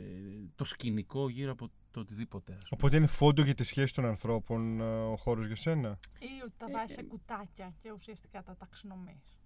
[0.55, 2.53] το σκηνικό γύρω από το οτιδήποτε.
[2.53, 2.69] ας πούμε.
[2.71, 6.53] Οπότε είναι φόντο για τη σχέση των ανθρώπων ε, ο χώρος για σένα; Ή ότι
[6.57, 9.39] τα βάζει σε κουτάκια και ουσιαστικά τα ταξινομείς.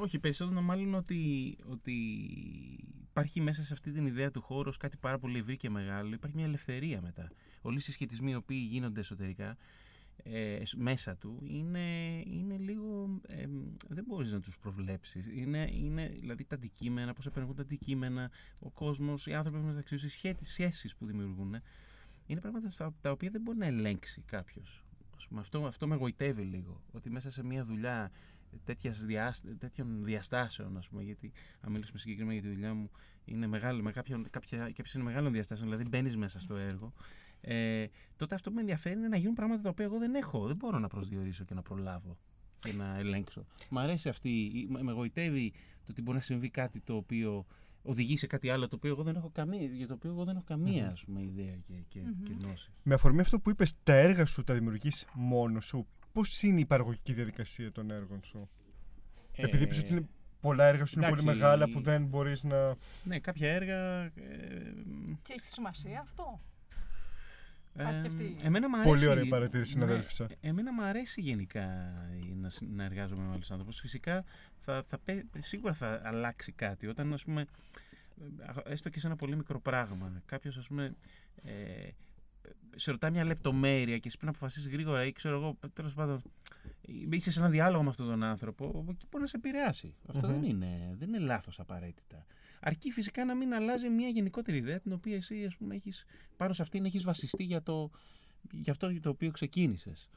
[0.00, 1.92] Όχι, περισσότερο μάλλον ότι, ότι
[3.10, 6.14] υπάρχει μέσα σε αυτή την ιδέα του χώρου ως κάτι πάρα πολύ ευρύ και μεγάλο.
[6.14, 7.30] Υπάρχει μια ελευθερία μετά.
[7.62, 9.56] Όλοι οι συσχετισμοί οι οποίοι γίνονται εσωτερικά
[10.22, 13.20] ε, σ- μέσα του είναι, είναι λίγο.
[13.26, 13.46] ε,
[13.88, 15.26] δεν μπορείς να τους προβλέψεις.
[15.34, 20.04] Είναι, είναι δηλαδή τα αντικείμενα, πώς επενεργούν τα αντικείμενα, ο κόσμος, οι άνθρωποι μεταξύ τους,
[20.04, 21.56] οι σχέσεις, σχέσεις που δημιουργούν.
[22.26, 24.84] Είναι πράγματα στα- τα οποία δεν μπορεί να ελέγξει κάποιος.
[25.34, 26.80] Αυτό, αυτό με εγωιτεύει λίγο.
[26.92, 28.10] Ότι μέσα σε μια δουλειά
[28.64, 32.90] τέτοιας διάσ- τέτοιων διαστάσεων, ας πούμε, γιατί αν μιλήσουμε συγκεκριμένα για τη δουλειά μου,
[33.24, 36.92] είναι μεγάλο, με κάποιον, κάποια, κάποιες είναι μεγάλων διαστάσεων, δηλαδή μπαίνεις μέσα στο έργο,
[37.44, 40.46] ε, τότε αυτό που με ενδιαφέρει είναι να γίνουν πράγματα τα οποία εγώ δεν έχω.
[40.46, 42.16] Δεν μπορώ να προσδιορίσω και να προλάβω
[42.60, 43.46] και να ελέγξω.
[43.70, 45.50] Μ' αρέσει αυτή, η- με με εγωιτεύει
[45.84, 47.46] το ότι μπορεί να συμβεί κάτι το οποίο
[47.82, 50.36] οδηγεί σε κάτι άλλο το οποίο εγώ δεν έχω καμία, για το οποίο εγώ δεν
[50.36, 52.22] έχω καμία ας πούμε, ιδέα και, και, Μμμ.
[52.22, 52.70] και γνώση.
[52.82, 55.86] Με αφορμή αυτό που είπες, τα έργα σου τα δημιουργείς μόνος σου.
[56.12, 58.48] Πώς είναι η παραγωγική διαδικασία των έργων σου,
[59.32, 60.06] Επειδή είπες ότι είναι
[60.40, 61.40] πολλά έργα σου είναι πολύ Ε, εντάξει.
[61.40, 62.76] μεγάλα που δεν μπορείς να.
[63.04, 64.02] Ναι, κάποια έργα.
[64.02, 64.12] Ε,
[65.22, 66.40] Και έχει σημασία αυτό.
[67.74, 68.36] Υπάρχει και Ε, αυτή.
[68.42, 70.24] εμένα μου αρέσει, Πολύ ωραία η παρατήρηση, ναι, συναδέλφισσα.
[70.24, 71.92] ε, εμένα μου αρέσει γενικά
[72.40, 73.78] να, συ- να εργάζομαι με άλλους άνθρωπους.
[73.80, 74.24] Φυσικά
[74.58, 76.86] θα, θα, πέ- σίγουρα θα αλλάξει κάτι.
[76.86, 77.46] Όταν, ας πούμε,
[78.66, 80.94] ε, έστω και σε ένα πολύ μικρό πράγμα, κάποιος, ας πούμε,
[81.42, 81.52] ε,
[82.76, 86.22] σε ρωτάει μια λεπτομέρεια και εσύ πρέπει να αποφασίσεις γρήγορα ή ξέρω εγώ, τέλος πάντων,
[87.10, 89.94] είσαι σε ένα διάλογο με αυτόν τον άνθρωπο, όπου εκεί μπορεί να σε επηρεάσει.
[90.08, 90.40] Αυτό Μμμ.
[90.40, 92.26] δεν είναι, δεν είναι λάθος απαραίτητα.
[92.64, 96.04] Αρκεί φυσικά να μην αλλάζει μια γενικότερη ιδέα την οποία εσύ ας πούμε, έχεις,
[96.36, 97.90] πάνω σε αυτήν έχεις βασιστεί για, το,
[98.50, 100.08] για αυτό για το οποίο ξεκίνησες.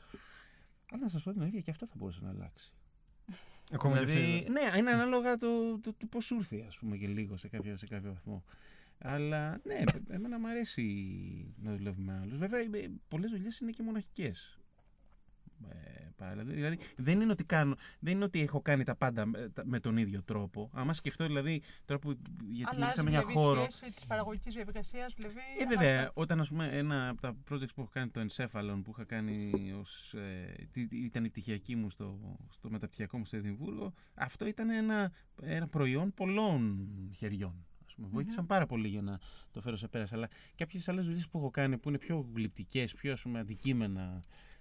[0.91, 2.73] Αλλά να σας πω την αλήθεια, και αυτό θα μπορούσε να αλλάξει.
[3.71, 4.51] Ακόμα και δηλαδή, αυτή.
[4.51, 7.77] ναι, είναι ανάλογα το, το, το πώς σου ήρθε, ας πούμε, και λίγο σε κάποιο,
[7.77, 8.43] σε κάποιο βαθμό.
[8.97, 10.83] Αλλά ναι, εμένα μου αρέσει
[11.57, 12.37] να δουλεύω με άλλους.
[12.37, 12.61] Βέβαια,
[13.07, 14.59] πολλές δουλειές είναι και μοναχικές.
[15.69, 19.25] Ε, δηλαδή, δεν είναι, ότι κάνω, δεν είναι ότι έχω κάνει τα πάντα
[19.63, 20.69] με, τον ίδιο τρόπο.
[20.73, 22.17] Άμα σκεφτώ δηλαδή τώρα που
[22.49, 23.63] γιατί μιλήσαμε για χώρο.
[23.63, 25.39] η σχέση της παραγωγικής διαδικασίας, δηλαδή.
[25.59, 28.91] Ε, βέβαια, όταν ας πούμε, ένα από τα projects που έχω κάνει, το Encephalon, που
[28.91, 30.55] είχα κάνει ως, ε,
[30.89, 36.13] ήταν η πτυχιακή μου στο, στο μεταπτυχιακό μου στο Εδιμβούργο, αυτό ήταν ένα, ένα προϊόν
[36.13, 37.65] πολλών χεριών.
[37.95, 38.07] Πούμε.
[38.11, 39.19] Βοήθησαν πάρα πολύ για να
[39.51, 40.13] το φέρω σε πέρας.
[40.13, 44.01] Αλλά κάποιες άλλες δουλειές που έχω κάνει που είναι πιο γλυπτικές, πιο ας πούμε, αντικείμενα
[44.01, 44.54] ε, ε,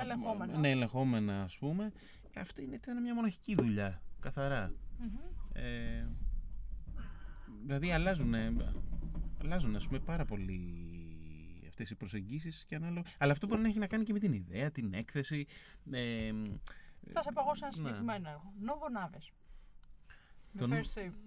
[0.00, 0.58] ελεγχόμενα.
[0.58, 1.92] Ναι, ελεγχόμενα, ας πούμε.
[2.36, 4.72] Αυτή είναι, ήταν μια μοναχική δουλειά, καθαρά.
[5.52, 6.06] Ε,
[7.62, 8.34] δηλαδή αλλάζουν,
[9.40, 10.82] αλλάζουν ας πούμε, πάρα πολύ
[11.68, 13.02] αυτές οι προσεγγίσεις και ανάλογα.
[13.18, 15.46] Αλλά αυτό μπορεί να έχει να κάνει και με την ιδέα, την έκθεση.
[15.90, 16.32] Ε,
[17.12, 17.82] θα σε πω εγώ σε ένα ναι.
[17.82, 18.52] συγκεκριμένο έργο.
[18.60, 19.32] Νόβο Νάβες.
[20.58, 20.70] Τον...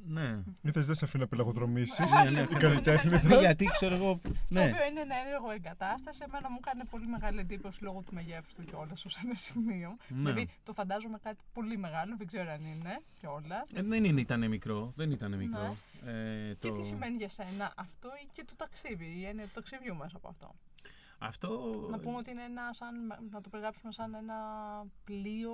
[0.07, 0.43] Ναι.
[0.61, 1.99] Μην θες, δεν σε αφήνω να πελαγοδρομήσεις.
[2.23, 3.17] Ναι, ναι, η καλλιτέχνη.
[3.39, 4.19] Γιατί ξέρω εγώ.
[4.49, 4.61] Ναι.
[4.61, 6.23] Το οποίο είναι ένα έργο εγκατάσταση.
[6.27, 9.97] Εμένα μου κάνει πολύ μεγάλη εντύπωση λόγω του μεγέθους του κιόλας ως ένα σημείο.
[10.07, 10.17] Ναι.
[10.17, 13.71] Δηλαδή το φαντάζομαι κάτι πολύ μεγάλο, δεν ξέρω αν είναι κιόλας.
[13.73, 14.93] Ε, δεν είναι, ήταν μικρό.
[14.95, 15.77] Δεν ήταν μικρό.
[16.03, 16.11] Ναι.
[16.11, 16.67] Ε, το...
[16.67, 20.17] Και τι σημαίνει για σένα αυτό ή και το ταξίδι, η έννοια του ταξιδιού μέσα
[20.17, 20.55] από αυτό;
[21.17, 21.49] Αυτό...
[21.91, 22.95] Να πούμε ότι είναι ένα σαν,
[23.31, 24.35] να το περιγράψουμε σαν ένα
[25.03, 25.51] πλοίο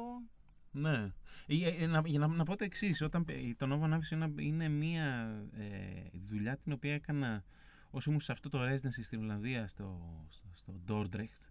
[0.71, 1.12] ναι.
[1.47, 3.25] Ε, ε, να, για να, να πω το εξής, όταν
[3.57, 7.43] το Nova Navis είναι, είναι μια ε, δουλειά την οποία έκανα
[7.89, 11.49] όσο ήμουν σε αυτό το residency στην Ολλανδία, στο, στο, στο Dordrecht,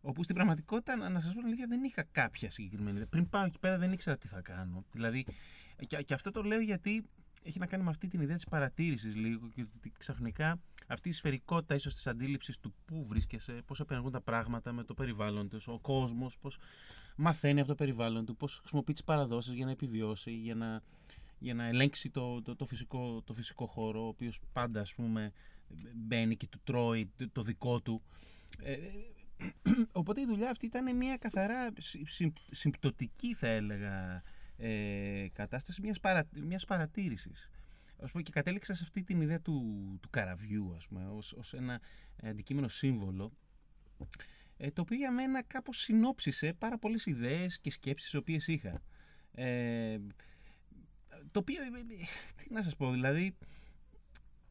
[0.00, 3.06] όπου στην πραγματικότητα, να σας πω αλήθεια, δεν είχα κάποια συγκεκριμένη ιδέα.
[3.06, 4.84] Πριν πάω εκεί πέρα δεν ήξερα τι θα κάνω.
[4.92, 5.26] Δηλαδή,
[5.86, 7.04] και, και αυτό το λέω γιατί
[7.42, 11.12] έχει να κάνει με αυτή την ιδέα της παρατήρησης λίγο και ότι ξαφνικά αυτή η
[11.12, 15.68] σφαιρικότητα ίσως της αντίληψης του πού βρίσκεσαι, πώς απενεργούν τα πράγματα με το περιβάλλον τους,
[15.68, 16.58] ο κόσμος, πώς
[17.18, 20.82] μαθαίνει από το περιβάλλον του, πώς χρησιμοποιεί τις παραδόσεις για να επιβιώσει, για να,
[21.38, 25.32] για να ελέγξει το, το, το, φυσικό, το φυσικό χώρο, ο οποίος πάντα ας πούμε,
[25.94, 28.02] μπαίνει και του τρώει το, δικό του.
[28.62, 28.76] Ε,
[29.92, 31.72] οπότε η δουλειά αυτή ήταν μια καθαρά
[32.50, 34.22] συμπτωτική θα έλεγα
[34.56, 37.50] ε, κατάσταση μιας, παρα, μιας παρατήρησης.
[38.00, 39.62] Ας πούμε, και κατέληξα σε αυτή την ιδέα του,
[40.02, 41.80] του καραβιού ας πούμε, ως, ως ένα
[42.22, 43.32] αντικείμενο σύμβολο
[43.98, 44.04] ε,
[44.72, 48.82] το οποίο για μένα κάπως συνόψισε πάρα πολλές ιδέες και σκέψεις τις οποίες είχα.
[49.32, 49.98] Ε,
[51.30, 52.06] το οποίο, ε, ε,
[52.42, 53.36] τι να σας πω, δηλαδή,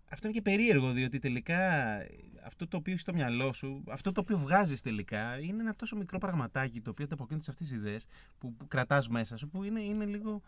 [0.10, 1.98] αυτό είναι και περίεργο, διότι τελικά
[2.46, 5.96] αυτό το οποίο έχει στο μυαλό σου, αυτό το οποίο βγάζεις τελικά, είναι ένα τόσο
[5.96, 8.06] μικρό πραγματάκι το οποίο ανταποκρίνεται σε αυτές τις ιδέες
[8.38, 10.42] που, που κρατάς μέσα σου, που είναι, είναι λίγο...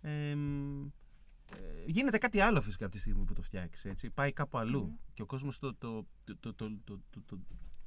[0.00, 0.36] Ε,
[1.86, 4.10] γίνεται κάτι άλλο φυσικά από τη στιγμή που το φτιάξεις.
[4.14, 4.98] Πάει κάπου αλλού.
[5.14, 6.06] Και ο κόσμος το, το,
[6.40, 7.38] το, το,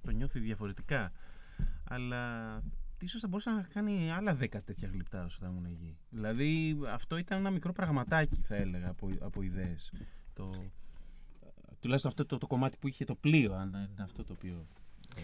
[0.07, 1.11] το, το νιώθει διαφορετικά.
[1.83, 2.53] Αλλά
[3.01, 5.97] ίσως θα μπορούσε να κάνει άλλα δέκα τέτοια γλυπτά όσο θα ήμουν εκεί.
[6.09, 9.91] Δηλαδή αυτό ήταν ένα μικρό πραγματάκι θα έλεγα από, από ιδέες.
[10.33, 10.45] Το,
[11.79, 14.67] τουλάχιστον αυτό το, το κομμάτι που είχε το πλοίο, αν είναι αυτό το οποίο
[15.15, 15.21] ε,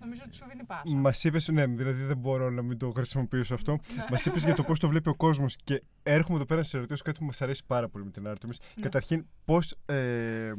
[0.00, 0.96] Νομίζω ότι σου δίνει πάσα.
[0.96, 3.72] Μας είπες, ναι, δηλαδή δεν μπορώ να μην το χρησιμοποιήσω αυτό.
[3.72, 4.04] Ναι.
[4.10, 5.56] Μας είπες για το πώς το βλέπει ο κόσμος.
[5.64, 8.26] Και έρχομαι εδώ πέρα να σε ρωτήσω κάτι που μας αρέσει πάρα πολύ με την
[8.26, 8.60] Άρτεμις.
[8.74, 8.82] Ναι.
[8.82, 10.52] Καταρχήν, πώς ε,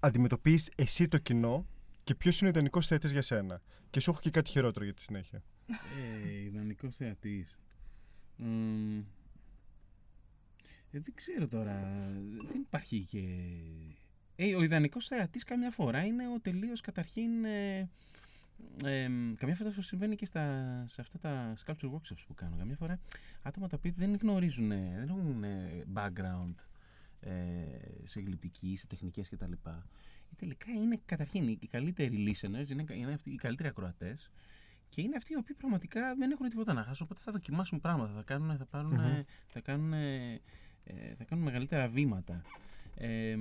[0.00, 1.66] αντιμετωπίζεις εσύ το κοινό
[2.04, 4.94] και ποιος είναι ο ιδανικός θεατής για σένα; Και σου έχω και κάτι χειρότερο για
[4.94, 5.42] τη συνέχεια.
[6.26, 7.56] Ε, ιδανικός θεατής.
[10.90, 11.80] Ε, δεν ξέρω τώρα.
[12.50, 13.20] Δεν υπάρχει και.
[14.36, 17.44] Ε, ο ιδανικός θεατής καμιά φορά είναι ο τελείως καταρχήν.
[17.44, 17.78] Ε,
[18.84, 22.56] ε, καμιά φορά αυτό συμβαίνει και στα, σε αυτά τα sculpture workshops που κάνω.
[22.56, 23.00] Καμιά φορά
[23.42, 25.44] άτομα τα οποία δεν γνωρίζουν, δεν έχουν
[25.94, 26.54] background
[27.20, 27.36] ε,
[28.04, 29.52] σε γλυπτική, σε τεχνικές κτλ
[30.36, 34.30] τελικά είναι καταρχήν οι καλύτεροι listeners, είναι, είναι αυτοί οι καλύτεροι ακροατές
[34.88, 37.06] και είναι αυτοί οι οποίοι πραγματικά δεν έχουν τίποτα να χάσουν.
[37.10, 39.22] Οπότε θα δοκιμάσουν πράγματα, θα κάνουν, θα πάρουν, mm-hmm.
[39.48, 40.40] θα κάνουν, ε,
[41.18, 42.42] θα κάνουν μεγαλύτερα βήματα.
[42.94, 43.36] Ε,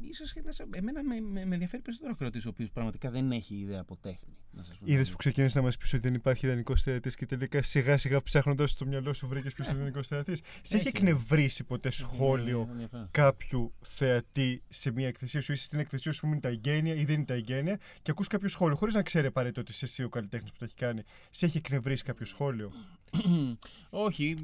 [0.00, 0.34] ίσως
[0.70, 3.96] εμένα με, με, με ενδιαφέρει περισσότερο ο κρατή ο οποίος πραγματικά δεν έχει ιδέα από
[3.96, 4.36] τέχνη.
[4.84, 8.22] Είδες που ξεκίνησε να μας πεις ότι δεν υπάρχει ιδανικό θεατή και τελικά σιγά σιγά
[8.22, 10.38] ψάχνοντας το μυαλό σου βρήκες ποιος είναι ιδανικός θεατή.
[10.62, 12.68] Σε έχει εκνευρίσει ποτέ σχόλιο
[13.10, 17.04] κάποιου θεατή σε μια εκθεσία σου ή στην εκθεσία σου που είναι τα εγγένεια ή
[17.04, 20.02] δεν είναι τα εγγένεια και ακούς κάποιο σχόλιο χωρίς να ξέρει απαραίτητο ότι είσαι εσύ
[20.02, 21.02] ο καλλιτέχνης που το έχει κάνει.
[21.30, 22.72] Σε έχει εκνευρίσει κάποιο σχόλιο;
[23.90, 24.34] Όχι,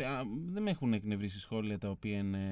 [0.52, 2.42] δεν με έχουν εκνευρίσει σχόλια τα οποία είναι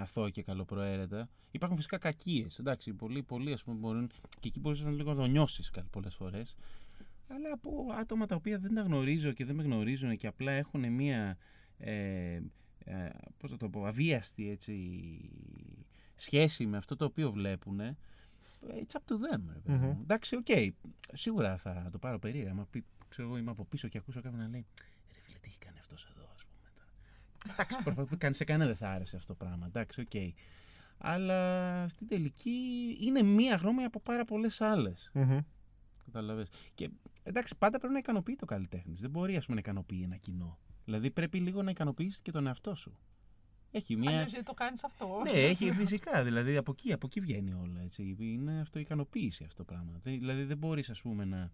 [0.00, 1.28] αθώα και καλοπροαίρετα.
[1.50, 1.98] Υπάρχουν φυσικά
[2.40, 2.46] κακίε.
[2.60, 6.14] Εντάξει, πολλοί, πολλοί ας πούμε, μπορούν και εκεί μπορείς να λίγο να το νιώσεις πολλές
[6.14, 6.56] φορές.
[7.28, 10.92] Αλλά από άτομα τα οποία δεν τα γνωρίζω και δεν με γνωρίζουν και απλά έχουν
[10.92, 11.38] μία.
[11.78, 12.40] Ε,
[12.84, 14.74] ε, πώς θα το πω, αβίαστη έτσι,
[16.16, 17.80] σχέση με αυτό το οποίο βλέπουν.
[18.66, 19.40] It's up to them.
[19.66, 20.44] mm Εντάξει, OK.
[20.48, 20.70] Okay.
[21.12, 22.54] Σίγουρα θα το πάρω περίεργα.
[22.54, 22.66] Μα
[23.08, 24.66] ξέρω εγώ είμαι από πίσω και ακούσω κάποιον να λέει
[25.12, 27.52] Ρε φίλε, τι έχει κάνει αυτός εδώ, ας πούμε.
[27.52, 29.66] Εντάξει, προφανώς κάνει σε κανέναν δεν θα άρεσε αυτό το πράγμα.
[29.66, 30.06] Εντάξει, OK.
[30.12, 30.30] Okay.
[31.04, 32.60] Αλλά στην τελική
[33.00, 35.10] είναι μία γνώμη από πάρα πολλές άλλες.
[35.14, 35.38] Μμμ.
[36.04, 36.48] Κατάλαβες.
[36.74, 36.90] Και
[37.22, 38.94] εντάξει, πάντα πρέπει να ικανοποιεί το καλλιτέχνη.
[38.94, 40.58] Δεν μπορεί ας πούμε, να ικανοποιεί ένα κοινό.
[40.84, 42.98] Δηλαδή πρέπει λίγο να ικανοποιήσει και τον εαυτό σου.
[43.70, 44.10] Έχει μια.
[44.10, 45.20] Αλλιώς γιατί το κάνεις αυτό.
[45.24, 46.24] Ναι, έχει φυσικά.
[46.24, 47.80] Δηλαδή από εκεί, από εκεί βγαίνει όλα.
[47.80, 48.16] Έτσι.
[48.18, 49.98] Είναι αυτοικανοποίηση αυτό το πράγμα.
[50.02, 51.50] Δεν- Δηλαδή δεν μπορείς, ας πούμε, να,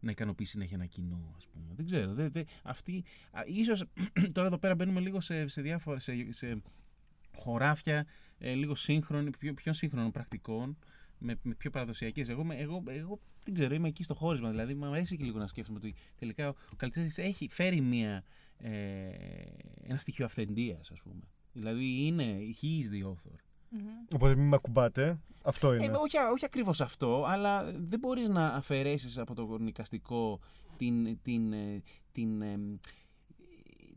[0.00, 1.72] να ικανοποιήσει συνέχεια ένα κοινό, ας πούμε.
[1.76, 2.14] Δεν ξέρω.
[2.14, 3.84] Δεν, δεν, αυτή, α, ίσως
[4.34, 5.98] τώρα εδώ πέρα μπαίνουμε λίγο σε, σε διάφορα.
[5.98, 6.62] Σε, σε
[7.36, 8.06] χωράφια
[8.38, 10.78] ε, λίγο σύγχρονων, πιο, πιο σύγχρονων πρακτικών.
[11.18, 12.28] Με, με πιο παραδοσιακές.
[12.28, 14.50] Εγώ, με- εγώ, εγώ δεν ξέρω, είμαι εκεί στο χώρισμα.
[14.50, 18.24] Δηλαδή, μου αρέσει και λίγο να σκέφτομαι ότι τελικά ο, ο καλλιτέχνης έχει φέρει μια,
[18.56, 18.70] ε,
[19.82, 21.22] ένα στοιχείο αυθεντίας, ας πούμε.
[21.52, 23.36] Δηλαδή, είναι, he is the author.
[23.68, 23.82] Μμμ.
[24.14, 25.18] Οπότε μην με ακουμπάτε.
[25.42, 25.84] Αυτό είναι.
[25.84, 30.40] Ε, όχι, όχι ακριβώς αυτό, αλλά δεν μπορείς να αφαιρέσεις από το νοικαστικό
[30.76, 32.58] την, την, ε, την, ε,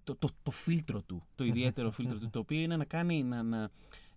[0.08, 3.44] το, το, το φίλτρο του, το ιδιαίτερο φίλτρο του, το οποίο είναι να κάνει, να,
[3.44, 3.70] να,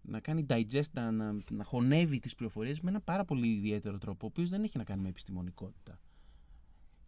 [0.03, 4.27] να κάνει digest, να, να, να χωνεύει τις πληροφορίες με ένα πάρα πολύ ιδιαίτερο τρόπο,
[4.27, 5.99] ο οποίος δεν έχει να κάνει με επιστημονικότητα.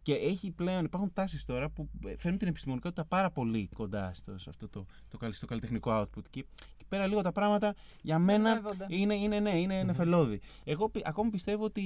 [0.01, 4.49] Και έχει πλέον, υπάρχουν τάσεις τώρα που φέρνουν την επιστημονικότητα πάρα πολύ κοντά στο, σε
[4.49, 6.23] αυτό το, το, καλ- στο καλλιτεχνικό output.
[6.29, 6.45] Και,
[6.77, 8.85] και πέρα λίγο τα πράγματα για μένα Μπερδεύονται.
[8.89, 10.41] είναι, είναι, ναι, είναι νεφελώδη.
[10.63, 11.81] Εγώ πι- ακόμη πιστεύω ότι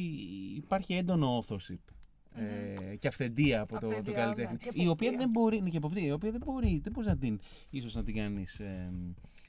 [0.56, 1.80] υπάρχει έντονο authorship.
[2.38, 4.52] Ε, και αυθεντία από το, το Αυθεντία, καλλιτέχνη.
[4.52, 5.18] ναι, και η οποία εποπτεία.
[5.18, 5.62] δεν μπορεί.
[5.62, 6.80] ναι, και εποπτεία, η οποία δεν μπορεί.
[6.84, 7.40] Δεν μπορείς να την.
[7.70, 8.62] ίσως να την κάνεις.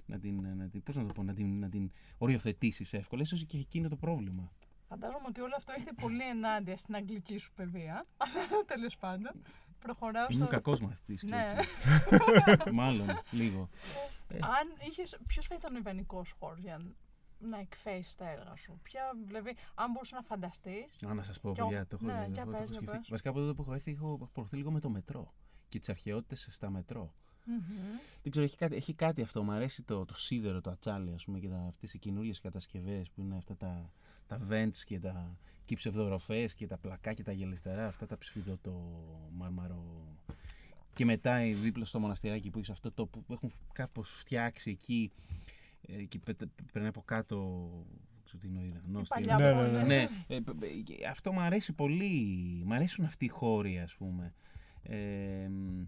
[0.06, 3.22] να την, να την, πώς να το πω, να την, να την οριοθετήσεις εύκολα.
[3.22, 4.52] Ίσως και εκεί είναι το πρόβλημα.
[4.88, 8.06] Φαντάζομαι ότι όλο αυτό έχετε πολύ ενάντια στην αγγλική σου παιδεία.
[8.16, 9.32] Αλλά τέλος πάντων.
[9.78, 10.54] Προχωράω Ήμουν στο.
[10.54, 11.22] κακός μαθητής.
[11.22, 11.54] Ναι.
[12.44, 12.70] Κρήτη.
[12.80, 13.68] Μάλλον, λίγο.
[14.30, 16.80] Αν είχες, ποιος θα ήταν ο ιδανικός χώρος για
[17.38, 18.78] να εκφέσεις τα έργα σου.
[18.82, 21.02] Ποια, δηλαδή, αν μπορούσες να φανταστείς.
[21.06, 22.60] Α, να σας πω, Και ο- παιδιά, το έχω, ναι, το για έχω- το πες,
[22.60, 22.98] έχω για σκεφτεί.
[22.98, 23.08] πες.
[23.10, 25.32] Βασικά από τότε που έχω έρθει έχω προωθεί λίγο με το μετρό
[25.68, 27.12] και τις αρχαιότητες στα μετρό.
[27.44, 27.58] Μμμ.
[28.22, 29.42] Δεν ξέρω, έχει κάτι, έχει κάτι αυτό.
[29.42, 33.10] Μου αρέσει το, το σίδερο, το ατσάλι, ας πούμε, και τα, αυτές οι καινούριες κατασκευές
[33.10, 33.90] που είναι αυτά τα,
[34.26, 38.72] τα vents και, τα, και οι ψευδοροφές και τα πλακάκια, τα γελιστερά, αυτά τα ψηφιδωτο
[39.32, 39.84] μάρμαρο.
[40.94, 45.12] Και μετά η δίπλα στο μοναστηράκι που έχεις αυτό το που έχουν κάπως φτιάξει εκεί
[45.80, 47.68] ε, και πε- περνάει από κάτω,
[48.14, 49.08] δεν ξέρω τι είναι, γνώστη.
[49.08, 49.70] παλιά Ναι, πόλη.
[49.70, 52.12] ναι, Ναι, ε, π- π- και αυτό μου αρέσει πολύ.
[52.64, 54.34] Μ' αρέσουν αυτοί οι χώροι, ας πούμε.
[54.82, 55.82] Ε, μ,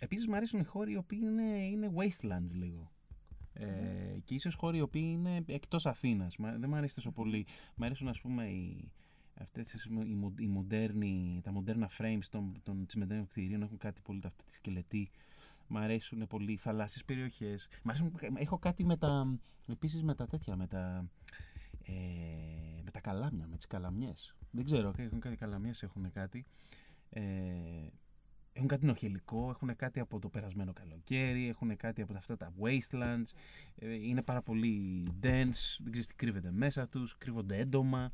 [0.00, 2.92] επίσης μου αρέσουν οι χώροι οι οποίοι είναι, είναι wastelands λίγο.
[3.52, 3.66] Ε,
[4.24, 6.36] και ίσως χώροι οι οποίοι είναι εκτός Αθήνας.
[6.36, 7.46] Μα- δεν μου αρέσει τόσο πολύ.
[7.76, 8.90] Μ' αρέσουν, ας πούμε, οι,
[9.40, 14.00] αυτές τις, οι, μο- οι μοντέρνοι, τα μοντέρνα frames των, των τσιμεντένων κτηρίων έχουν κάτι
[14.02, 15.10] πολύ αυτή τη σκελετή.
[15.72, 17.68] Μ' αρέσουν πολύ οι θαλάσσιες περιοχές.
[17.82, 21.08] Μ' αρέσουν, έχω κάτι με τα, επίσης με τα τέτοια, με τα,
[21.84, 21.92] ε,
[22.84, 24.34] με τα καλάμια, με τις καλαμιές.
[24.50, 26.46] Δεν ξέρω, έχουν κάτι καλαμιές, έχουν κάτι.
[27.10, 27.22] Ε,
[28.52, 33.30] έχουν κάτι νοχελικό, έχουν κάτι από το περασμένο καλοκαίρι, έχουν κάτι από αυτά τα wastelands.
[33.76, 38.10] Ε, είναι πάρα πολύ dense, δεν ξέρεις τι κρύβεται μέσα τους, κρύβονται έντομα,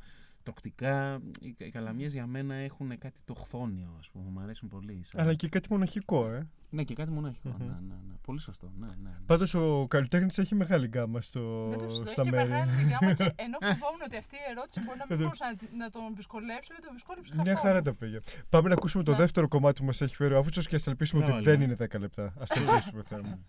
[0.51, 1.19] τοκτικά.
[1.39, 5.01] Οι, οι καλαμιές για μένα έχουν κάτι το χθόνιο, ας πούμε, μου αρέσουν πολύ.
[5.03, 6.47] σαν- Αλλά και κάτι μοναχικό, ε.
[6.69, 7.57] Ναι, και κάτι μοναχικό, Μμμ.
[7.65, 8.13] ναι, ναι, ναι.
[8.21, 9.09] Πολύ σωστό, ναι, ναι.
[9.25, 12.49] Πάντως ο καλλιτέχνης έχει μεγάλη γκάμα στο, Δεν το συζητώ, στα έχει και μέρη.
[12.49, 15.43] μεγάλη γάμα και ενώ φοβόμουν ότι αυτή η ερώτηση μπορεί να μην Δεν το- μπορούσε
[15.45, 17.65] να, τη- να τον δυσκολέψει, δεν τον δυσκόλεψε Μια καθόλου.
[17.67, 18.17] χαρά τα πήγε.
[18.49, 19.17] Πάμε να ακούσουμε το Ναι.
[19.17, 21.63] δεύτερο κομμάτι που μας έχει φέρει ο Άφουτσο και ας ελπίσουμε ότι Μπράβο, δεν ναι.
[21.63, 22.23] είναι 10 λεπτά.
[22.23, 23.45] Α ελπίσουμε, Θεέ μου.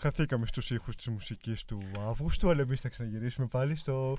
[0.00, 4.16] Χαθήκαμε στους ήχους της μουσικής του Αύγουστου, αλλά εμείς θα ξαναγυρίσουμε πάλι στο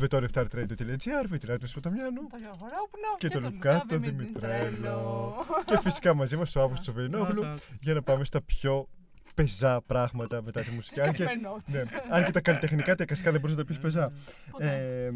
[0.00, 5.34] vetoreftartradio.gr με την Άτμη Σποταμιάνου Το Γεωργορόπουλο και, τον Λουκά τον Δημητρέλο.
[5.64, 7.44] και φυσικά μαζί μας ο Αύγουστος Σοβερινόγλου
[7.80, 8.88] για να πάμε στα πιο
[9.34, 11.00] πεζά πράγματα μετά τη μουσική.
[11.00, 11.24] αν, και,
[11.66, 14.12] ναι, αν και τα καλλιτεχνικά τα εικαστικά δεν μπορείς να τα πεις πεζά.
[14.50, 15.06] Ποτέ.
[15.06, 15.12] Ε,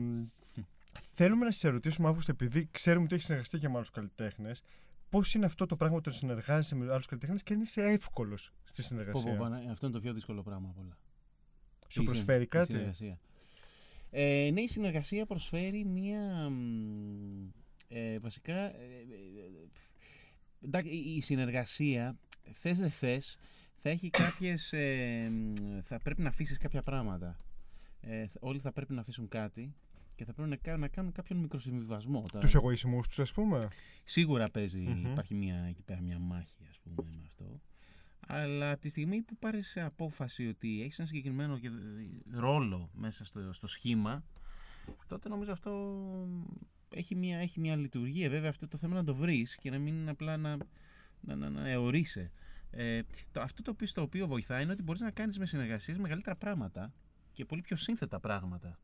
[1.14, 4.62] θέλουμε να σε ρωτήσουμε, Αύγουστο, επειδή ξέρουμε ότι έχει συνεργαστεί και με άλλους καλλιτέχνες,
[5.16, 8.52] πώς είναι αυτό το πράγμα το να συνεργάζεσαι με άλλους καλλιτέχνες και αν είσαι εύκολος
[8.64, 9.36] στη Πω, πω, συνεργασία.
[9.36, 10.96] πω, ναι, αυτό είναι το πιο δύσκολο πράγμα από όλα.
[11.88, 13.18] Σου Η προσφέρει συν- η κάτι; συνεργασία.
[14.10, 16.48] Ε, ναι, η συνεργασία προσφέρει μία.
[16.50, 17.48] μ,
[17.88, 18.54] Ε, βασικά.
[18.56, 22.16] ε, ε, ε, εντάξει, η η συνεργασία,
[22.52, 23.38] θες δεν θες,
[23.82, 24.72] θα έχει κάποιες.
[24.72, 25.52] ε, μ,
[25.82, 27.38] θα πρέπει να αφήσεις κάποια πράγματα.
[28.00, 29.74] Ε, όλοι θα πρέπει να αφήσουν κάτι
[30.16, 32.22] και θα πρέπει να, κα- να κάνουν κάποιον μικροσυμβιβασμό.
[32.32, 33.68] Τώρα, Τους εγωισμούς τους, ας πούμε.
[34.04, 35.10] Σίγουρα παίζει, Μμμ.
[35.10, 37.60] υπάρχει μια, εκεί πέρα μια μάχη ας πούμε με αυτό.
[38.28, 41.70] Αλλά από τη στιγμή που πάρεις απόφαση ότι έχεις ένα συγκεκριμένο και-
[42.30, 44.24] ρόλο μέσα στο, στο σχήμα,
[45.06, 45.98] τότε νομίζω αυτό
[46.90, 48.28] έχει μια, έχει μια λειτουργία.
[48.30, 50.56] Βέβαια αυτό το θέμα να το βρεις και να μην είναι απλά να,
[51.20, 52.30] να, να, να αιωρείσαι.
[52.70, 53.00] Ε,
[53.32, 56.36] το, αυτό το οποίο, στο οποίο βοηθάει είναι ότι μπορείς να κάνεις με συνεργασίες μεγαλύτερα
[56.36, 56.92] πράγματα
[57.32, 58.78] και πολύ πιο σύνθετα πράγματα.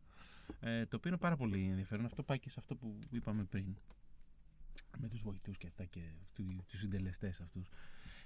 [0.61, 2.05] Ε, το οποίο είναι πάρα πολύ ενδιαφέρον.
[2.05, 3.77] Αυτό πάει και σε αυτό που είπαμε πριν
[4.99, 6.01] με τους βοηθούς και αυτά και
[6.35, 7.69] του- τους συντελεστές αυτούς.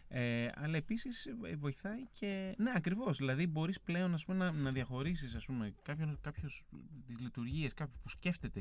[0.08, 2.54] Ε, αλλά επίσης ε, βοηθάει και...
[2.58, 3.16] Ναι, ακριβώς.
[3.16, 6.64] Δηλαδή μπορείς πλέον ας πούμε, να, να διαχωρίσεις ας πούμε, κάποιον, κάποιος
[7.06, 8.60] τις λειτουργίες, κάποιο που σκέφτεται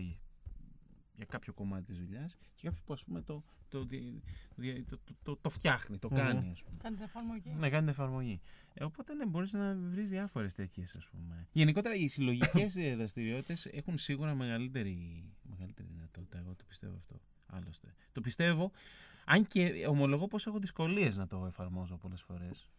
[1.16, 4.24] για κάποιο κομμάτι της δουλειάς και κάποιο που ας πούμε το, το, δι-
[4.56, 6.18] δι- το, το, το, το φτιάχνει, το Μμμ.
[6.18, 6.78] κάνει ας πούμε.
[6.84, 7.50] Κάνει εφαρμογή.
[7.50, 8.42] Να κάνει την εφαρμογή.
[8.74, 11.48] Ε, οπότε ναι, μπορείς να βρεις διάφορες τέτοιες, ας πούμε.
[11.52, 16.38] Γενικότερα οι συλλογικές δραστηριότητες έχουν σίγουρα μεγαλύτερη, μεγαλύτερη δυνατότητα.
[16.38, 17.20] Εγώ το πιστεύω αυτό.
[17.48, 17.94] Άλλωστε.
[18.12, 18.72] Το πιστεύω,
[19.26, 22.70] αν και ομολογώ πως έχω δυσκολίες να το εφαρμόζω πολλές φορές.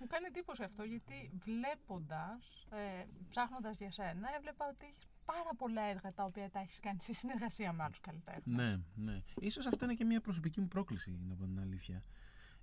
[0.00, 5.82] Μου κάνει εντύπωση αυτό γιατί βλέποντας, ε, ψάχνοντας για σένα, έβλεπα ότι έχει πάρα πολλά
[5.82, 8.56] έργα τα οποία τα έχεις κάνει σε συνεργασία με άλλους καλλιτέχνες.
[8.56, 9.22] Ναι, ναι.
[9.40, 12.02] Ίσως αυτό είναι και μια προσωπική μου πρόκληση, να πω την αλήθεια.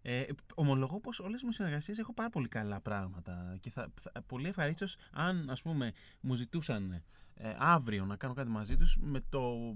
[0.02, 4.22] Ε, ομολογώ πως όλες μου οι συνεργασίες έχω πάρα πολύ καλά πράγματα και θα, θα
[4.22, 7.04] πολύ ευχαρίστως αν ας πούμε μου ζητούσαν
[7.38, 9.76] ε, αύριο να κάνω κάτι μαζί τους με το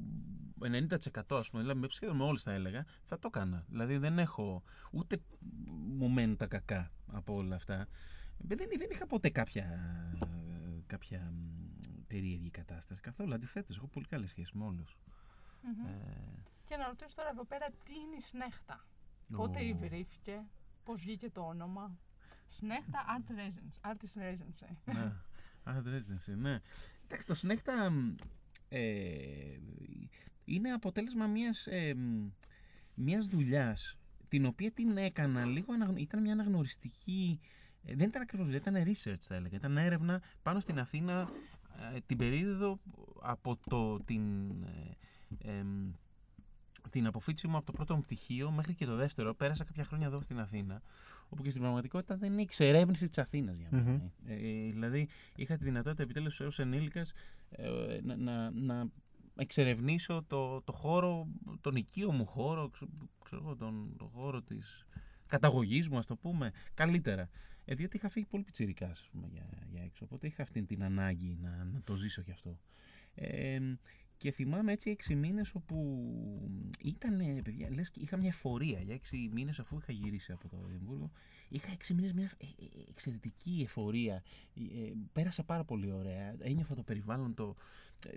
[0.62, 0.88] 90%
[1.30, 3.66] ας πούμε, δηλαδή με σχεδόν με όλες θα έλεγα, θα το έκανα.
[3.70, 5.22] Δηλαδή δεν έχω, ούτε
[5.98, 7.74] μου μένουν τα κακά από όλα αυτά.
[7.74, 7.88] Ε,
[8.38, 9.80] Δεν, δεν είχα ποτέ κάποια,
[10.88, 13.34] κάποια μ, περίεργη κατάσταση καθόλου.
[13.34, 14.98] Αντιθέτως, έχω πολύ καλές σχέσεις με όλους.
[15.62, 15.86] Μμμ.
[15.88, 18.86] Ε, Και να ρωτήσω τώρα εδώ πέρα τι είναι η Σνέχτα;
[19.36, 19.64] Πότε ω.
[19.64, 20.44] ιδρύθηκε,
[20.84, 21.98] πώς βγήκε το όνομα;
[22.48, 23.92] Σνέχτα Art Residence.
[23.92, 24.76] Artist Residency.
[24.86, 25.12] ναι.
[25.66, 26.60] Art Residency, ναι.
[27.06, 28.16] Εντάξει, το Συνέχτα μ,
[28.70, 29.60] ε,
[30.46, 32.28] είναι αποτέλεσμα μιας, ε, μ,
[32.94, 33.98] μιας δουλειάς
[34.28, 37.40] την οποία την έκανα λίγο, αναγνω- ήταν μια αναγνωριστική,
[37.84, 41.26] ε, δεν ήταν ακριβώς δουλειά, ήταν research θα έλεγα, ήταν έρευνα πάνω στην Αθήνα ε,
[42.06, 42.80] την περίοδο
[43.22, 44.98] από το, την, ε,
[45.60, 45.92] εμ,
[46.90, 50.08] την αποφύτιση μου από το πρώτο μου πτυχίο μέχρι και το δεύτερο, πέρασα κάποια χρόνια
[50.08, 50.82] εδώ στην Αθήνα,
[51.30, 53.92] όπου και στην πραγματικότητα δεν είναι εξερεύνηση της Αθήνας για μένα.
[53.92, 54.10] Μμμ.
[54.26, 57.14] Ε, ε, δηλαδή είχα τη δυνατότητα επιτέλους ως ενήλικας
[57.50, 58.88] ε, να, να, να
[59.36, 61.28] εξερευνήσω το, το χώρο,
[61.62, 62.90] τον οικείο μου χώρο, ξε-
[63.24, 64.88] ξέρω, εγώ, τον, τον χώρο της
[65.30, 67.30] καταγωγής μου, ας το πούμε, καλύτερα.
[67.66, 70.84] Ε, διότι είχα φύγει πολύ πιτσιρικάς, ας πούμε, για, για έξω, οπότε είχα αυτή την
[70.84, 72.60] ανάγκη να, να το ζήσω κι αυτό.
[73.16, 73.60] Ε,
[74.18, 76.06] και θυμάμαι έτσι έξι μήνες όπου
[76.84, 80.66] ήταν, παιδιά, λες, και είχα μια εφορία για έξι μήνες αφού είχα γυρίσει από το
[80.70, 81.12] Εδιμβούργο.
[81.50, 84.24] Είχα έξι μήνες μια ε, ε, εξαιρετική εφορία.
[84.56, 86.36] Ε, πέρασα πάρα πολύ ωραία.
[86.40, 87.56] Ένιωθα το περιβάλλον, το,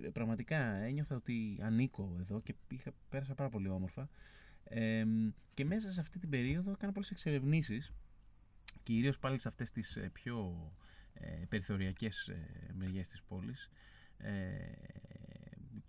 [0.05, 4.09] ε, πραγματικά ένιωθα ότι ανήκω εδώ και είχα, πέρασα πάρα πολύ όμορφα.
[4.65, 5.05] Ε,
[5.55, 7.93] και μέσα σε αυτή την περίοδο έκανα πολλές εξερευνήσεις,
[8.83, 10.71] κυρίως πάλι σε αυτές τις ε, πιο
[11.15, 13.71] ε, περιθωριακές ε, μεριές της πόλης.
[14.17, 14.33] Ε,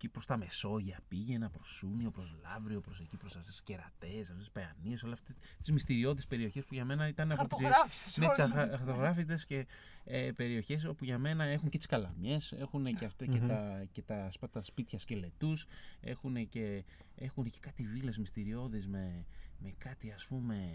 [0.04, 4.20] εκεί προς τα Μεσόγεια πήγαινα, προς Σούνιο, προς Λαύριο, προς εκεί, προς αυτές τις κερατές,
[4.20, 8.16] αυτές τις Παιανίες, όλα αυτές τις μυστηριώδεις περιοχές που για μένα ήταν από τις Χαρτογράφησες.
[8.16, 9.66] ναι, τις αχα- χαρτογράφητες και
[10.04, 13.46] ε, περιοχές όπου για μένα έχουν και τις καλαμιές, έχουν και, αυτά, και, Μμμ.
[13.48, 15.66] τα, και τα, σπα- τα σπίτια σκελετούς,
[16.00, 16.84] έχουν και,
[17.16, 19.24] έχουν και κάτι βίλες μυστηριώδεις με,
[19.58, 20.70] με κάτι ας πούμε,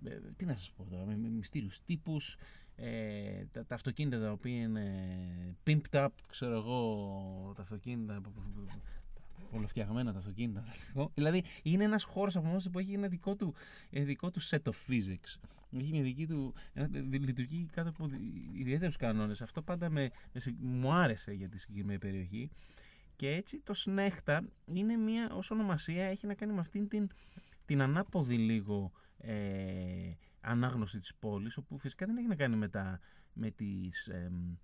[0.00, 2.36] με- τι να σας πω τώρα, με, με μυστήριους τύπους,
[2.80, 8.40] ε, τα, τα αυτοκίνητα τα οποία είναι pimped up, ξέρω εγώ, τα αυτοκίνητα που- που-
[8.54, 8.68] που-
[9.50, 10.60] πολλοφτιαγμένα τα αυτοκίνητα.
[10.60, 11.10] θα λέγω.
[11.14, 13.54] δηλαδή είναι ένας χώρος από μόνος του που έχει ένα δικό του,
[13.90, 15.40] ε, δικό του set of physics.
[15.80, 16.54] Έχει μια δική του.
[16.72, 18.08] Ένα, δι- λειτουργεί κάτω από
[18.52, 19.42] ιδιαίτερους κανόνες.
[19.42, 22.50] Αυτό πάντα με, με συ- μου άρεσε για τη συγκεκριμένη περιοχή.
[23.16, 27.08] Και έτσι το Σνέχτα είναι μια, ως ονομασία, έχει να κάνει με αυτήν την,
[27.66, 29.32] την ανάποδη λίγο ε,
[30.40, 33.00] ανάγνωση της πόλης, όπου φυσικά δεν έχει να κάνει με, τα,
[33.32, 34.06] με τις...
[34.06, 34.56] εμ,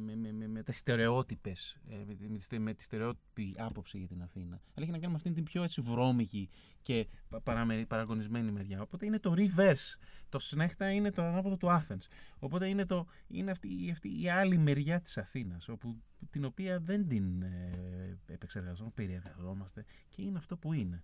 [0.00, 3.54] με, με, με, με, τα στερεότυπες, ε, με, τη- με, τη στε- με τη στερεότυπη
[3.58, 4.60] άποψη για την Αθήνα.
[4.74, 6.48] Αλλά έχει να κάνει με αυτήν την πιο έτσι βρώμικη
[6.82, 8.80] και πα- παραμερι- παραγωνισμένη μεριά.
[8.82, 9.98] Οπότε είναι το reverse.
[10.28, 12.06] Το Σνέχτα είναι το ανάποδο του Athens.
[12.38, 17.08] Οπότε είναι, το, είναι αυτή, αυτή η άλλη μεριά της Αθήνας, όπου, την οποία δεν
[17.08, 21.02] την ε, επεξεργαζόμαστε, περιεργαζόμαστε και είναι αυτό που είναι.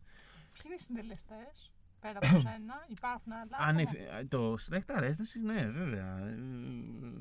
[0.52, 3.56] Ποιοι είναι οι συντελεστές, πέρα από σένα, υπάρχουν άλλα.
[3.68, 6.18] Αν, άτομα; ε, το Select Arrest, ναι, βέβαια.
[6.18, 6.38] Ε,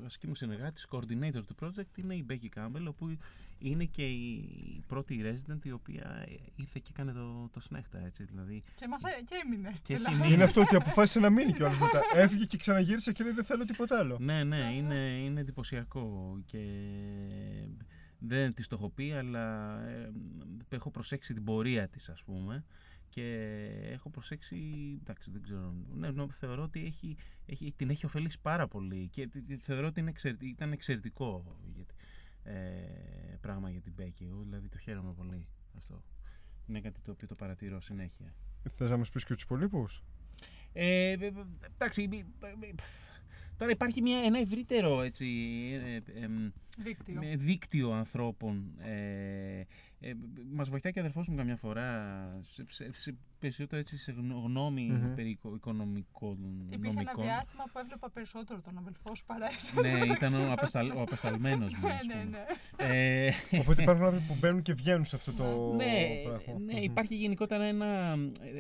[0.03, 3.17] Βασική μου συνεργάτης, coordinator του project είναι η Becky Campbell, όπου
[3.59, 8.23] είναι και η πρώτη resident η οποία ε, ήρθε και έκανε το, το Snechta, έτσι,
[8.23, 8.63] δηλαδή.
[8.75, 9.73] Και, μας, ε- και έμεινε.
[9.82, 10.34] Και έχει Δηλαδή, μείνει.
[10.34, 12.01] Είναι αυτό ότι αποφάσισε να μείνει κιόλας μετά.
[12.13, 14.17] Έφυγε και ξαναγύρισε και λέει δεν θέλω τίποτα άλλο.
[14.19, 16.59] Ναι, ναι, είναι, είναι εντυπωσιακό και
[18.19, 20.11] δεν της το έχω πει, αλλά ε,
[20.69, 22.63] έχω προσέξει την πορεία της, ας πούμε,
[23.10, 23.60] και
[23.91, 24.58] έχω προσέξει,
[25.01, 29.28] εντάξει, δεν ξέρω, ναι, νο- θεωρώ ότι έχει, έχει, την έχει ωφελήσει πάρα πολύ και
[29.28, 31.93] τη- τη- θεωρώ ότι είναι εξαιρετ- ήταν εξαιρετικό γιατί,
[32.43, 35.45] ε, πράγμα για την Μπέκη, εγώ δηλαδή το χαίρομαι πολύ
[35.78, 36.03] αυτό.
[36.68, 38.34] Είναι κάτι το οποίο το παρατηρώ συνέχεια.
[38.76, 40.03] Θες να μας πεις και τους υπολείπους;
[40.74, 41.32] Ε, ε, ε,
[41.76, 42.74] εντάξει, ε, ε, ε,
[43.58, 45.26] τώρα υπάρχει μια, ένα ευρύτερο έτσι,
[45.84, 47.20] ε, ε, εμ, Δίκτυο.
[47.22, 48.72] με δίκτυο ανθρώπων.
[49.99, 50.15] Ε, ε,
[50.53, 51.89] μας βοηθάει και ο αδερφός μου καμιά φορά
[52.49, 55.15] σε, σε, σε περισσότερο έτσι σε γνω- γνώμη Μμμ.
[55.15, 56.37] περί οικο- οικονομικών
[56.69, 57.23] Υπήρχε ένα νομικών.
[57.23, 59.81] διάστημα που έβλεπα περισσότερο τον αδελφό σου παρά εσένα.
[59.81, 60.51] Ναι, το ήταν ο, ξέρω.
[60.53, 61.87] απεσταλ, ο απεσταλμένος μου.
[61.87, 62.23] Ναι, ας ναι, πούμε.
[62.23, 63.25] ναι.
[63.25, 66.59] Ε, Οπότε υπάρχουν άνθρωποι που μπαίνουν και βγαίνουν σε αυτό το ναι, πράγμα.
[66.65, 66.83] ναι, Μμμ.
[66.83, 68.15] υπάρχει γενικότερα ένα.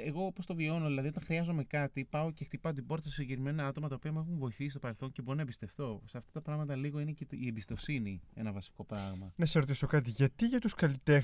[0.05, 3.67] Εγώ όπως το βιώνω, δηλαδή όταν χρειάζομαι κάτι, πάω και χτυπάω την πόρτα σε συγκεκριμένα
[3.67, 6.01] άτομα τα οποία με έχουν βοηθήσει στο παρελθόν και μπορώ να εμπιστευτώ.
[6.05, 9.33] Σε αυτά τα πράγματα λίγο είναι και το- η εμπιστοσύνη ένα βασικό πράγμα.
[9.35, 10.09] Να σε ρωτήσω κάτι.
[10.09, 10.73] Γιατί για τους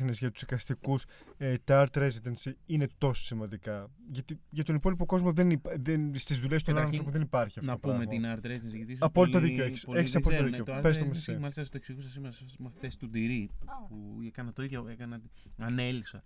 [0.03, 1.05] καλλιτέχνες, για τους εικαστικούς,
[1.37, 3.89] ε, τα art residency είναι τόσο σημαντικά.
[4.11, 5.71] Γιατί για τον υπόλοιπο κόσμο δεν, υπα...
[5.79, 8.39] δεν, στις δουλειές των άλλων Καταρχήν, ανθρώπων δεν υπάρχει αυτό Να το πούμε πράγμα.
[8.39, 9.85] την art residency, γιατί ίσως Απόλυτο πολλοί- δίκιο έχεις.
[9.85, 10.57] πολλοί Έχεις δεν απόλυτο ξέρουν.
[10.65, 10.73] δίκιο.
[10.73, 11.37] Το art Πες το residency, μισή.
[11.37, 15.21] Μάλιστα το εξηγούσα σήμερα στους μαθητές του Ντυρί, Α, που έκανα το ίδιο, έκανα,
[15.57, 16.23] ανέλησα.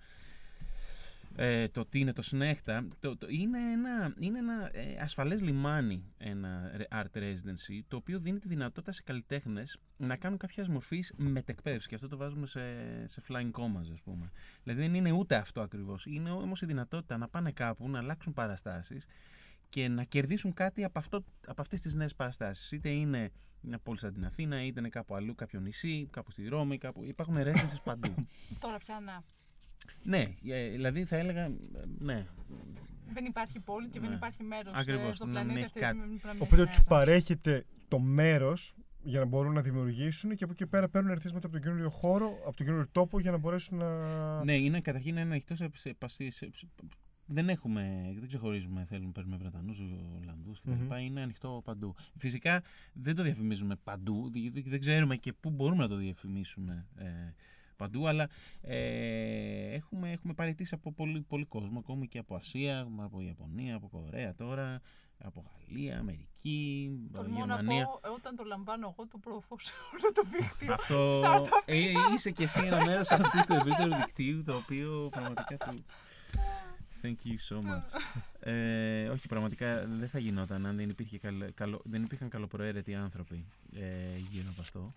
[1.39, 6.03] Ε, το τι είναι το Snechta, το, το, είναι ένα, είναι ένα ε, ασφαλές λιμάνι
[6.17, 11.03] ένα re- art residency το οποίο δίνει τη δυνατότητα σε καλλιτέχνες να κάνουν κάποια μορφή
[11.15, 12.61] μετεκπαίδευση και αυτό το βάζουμε σε,
[13.07, 14.31] σε flying commas ας πούμε.
[14.63, 18.33] Δηλαδή δεν είναι ούτε αυτό ακριβώς, είναι όμως η δυνατότητα να πάνε κάπου, να αλλάξουν
[18.33, 19.05] παραστάσεις
[19.69, 22.71] και να κερδίσουν κάτι από, αυτό, από αυτές τις νέες παραστάσεις.
[22.71, 23.31] Είτε είναι
[23.61, 27.03] μια πόλη σαν την Αθήνα, είτε είναι κάπου αλλού, κάποιο νησί, κάπου στη Ρώμη, κάπου...
[27.03, 28.15] υπάρχουν residencies παντού.
[28.59, 29.23] Τώρα πια να.
[30.03, 31.51] Ναι, ε, δηλαδή θα έλεγα, ε,
[31.99, 32.25] ναι,
[33.13, 34.15] Δεν υπάρχει πόλη και δεν Ναι.
[34.15, 35.97] υπάρχει μέρος Ακριβώς, στο να πλανήτη μην αυτής έχει τη κάτι.
[35.97, 36.87] στιγμή που να μην Οπότε έχει του residence.
[36.89, 41.55] παρέχεται το μέρος για να μπορούν να δημιουργήσουν και από εκεί πέρα παίρνουν ερθίσματα από
[41.55, 44.43] τον καινούριο χώρο, από τον καινούριο τόπο για να μπορέσουν να.
[44.43, 46.67] ναι, είναι καταρχήν ένα ανοιχτό σε, σε, σε, σε- σε-
[47.29, 49.79] δεν έχουμε, δεν ξεχωρίζουμε, θέλουμε, παίρνουμε Βρετανούς,
[50.21, 50.71] Ολλανδούς κτλ.
[50.71, 50.91] Μμμ.
[51.05, 51.95] Είναι ανοιχτό παντού.
[52.17, 52.63] Φυσικά
[52.93, 57.05] δεν το διαφημίζουμε παντού, γιατί δεν ξέρουμε και πού μπορούμε να το διαφημίσουμε ε,
[57.77, 58.29] παντού, αλλά
[58.61, 63.87] ε, έχουμε, έχουμε παραιτήσει από πολύ, πολύ κόσμο, ακόμη και από Ασία, από Ιαπωνία, από
[63.87, 64.81] Κορέα τώρα,
[65.23, 67.85] από Γαλλία, Αμερική, Τολμώ να Γερμανία.
[67.85, 70.73] πω, ε, όταν το λαμβάνω εγώ το προωθώ σε όλο το δίκτυο.
[70.73, 71.19] Αυτό.
[71.23, 71.75] Σαν τα Ε,
[72.15, 75.85] είσαι και εσύ ένα μέρος αυτού του ευρύτερου δικτύου το οποίο πραγματικά του.
[77.01, 77.99] Thank you so much.
[78.39, 83.45] ε, όχι, πραγματικά δεν θα γινόταν αν δεν, υπήρχε καλο, καλο- δεν υπήρχαν καλοπροαίρετοι άνθρωποι
[83.75, 84.93] ε, γύρω από αυτό.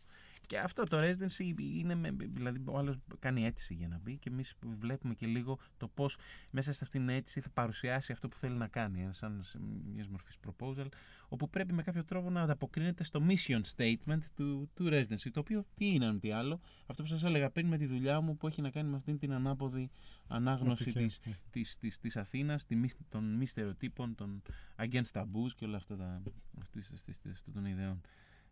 [0.50, 4.28] Και αυτό το residency είναι, με, δηλαδή ο άλλος κάνει αίτηση για να μπει και
[4.28, 6.16] εμείς βλέπουμε και λίγο το πώς
[6.50, 9.58] μέσα σε αυτήν την αίτηση θα παρουσιάσει αυτό που θέλει να κάνει, ε, σαν σε
[9.94, 10.86] μιας μορφής proposal,
[11.28, 15.64] όπου πρέπει με κάποιο τρόπο να ανταποκρίνεται στο mission statement του, του residency, το οποίο
[15.74, 18.46] τι είναι αν τι άλλο, αυτό που σας έλεγα πριν με τη δουλειά μου που
[18.46, 19.90] έχει να κάνει με αυτήν την ανάποδη
[20.28, 21.04] ανάγνωση Οπτική.
[21.06, 21.20] της,
[21.50, 24.42] της, της, της Αθήνας, τη μη- των μη στερεοτύπων, των
[24.76, 26.22] against taboos και όλα αυτά τα,
[26.60, 28.00] αυτής, αυτής, αυτής, αυτών των ιδεών.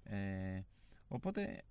[0.03, 0.61] Ε,
[1.09, 1.63] οπότε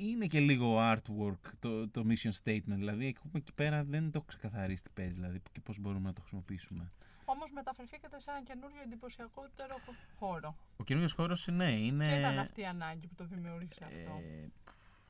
[0.00, 4.26] είναι και λίγο artwork το, το mission statement, δηλαδή έχουμε εκεί πέρα δεν το έχω
[4.26, 6.92] ξεκαθαρίσει τι παίζει, δηλαδή και πώς μπορούμε να το χρησιμοποιήσουμε.
[7.24, 9.76] Όμως μεταφερθήκατε σε ένα καινούριο εντυπωσιακότερο
[10.18, 10.56] χώρο.
[10.76, 12.06] Ο καινούριος χώρος, ναι, είναι.
[12.06, 14.50] Ποια ήταν αυτή η ανάγκη που το δημιούργησε αυτό; Ε,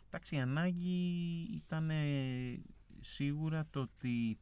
[0.06, 2.60] εντάξει, η ανάγκη ήταν ε,
[3.00, 4.38] σίγουρα το ότι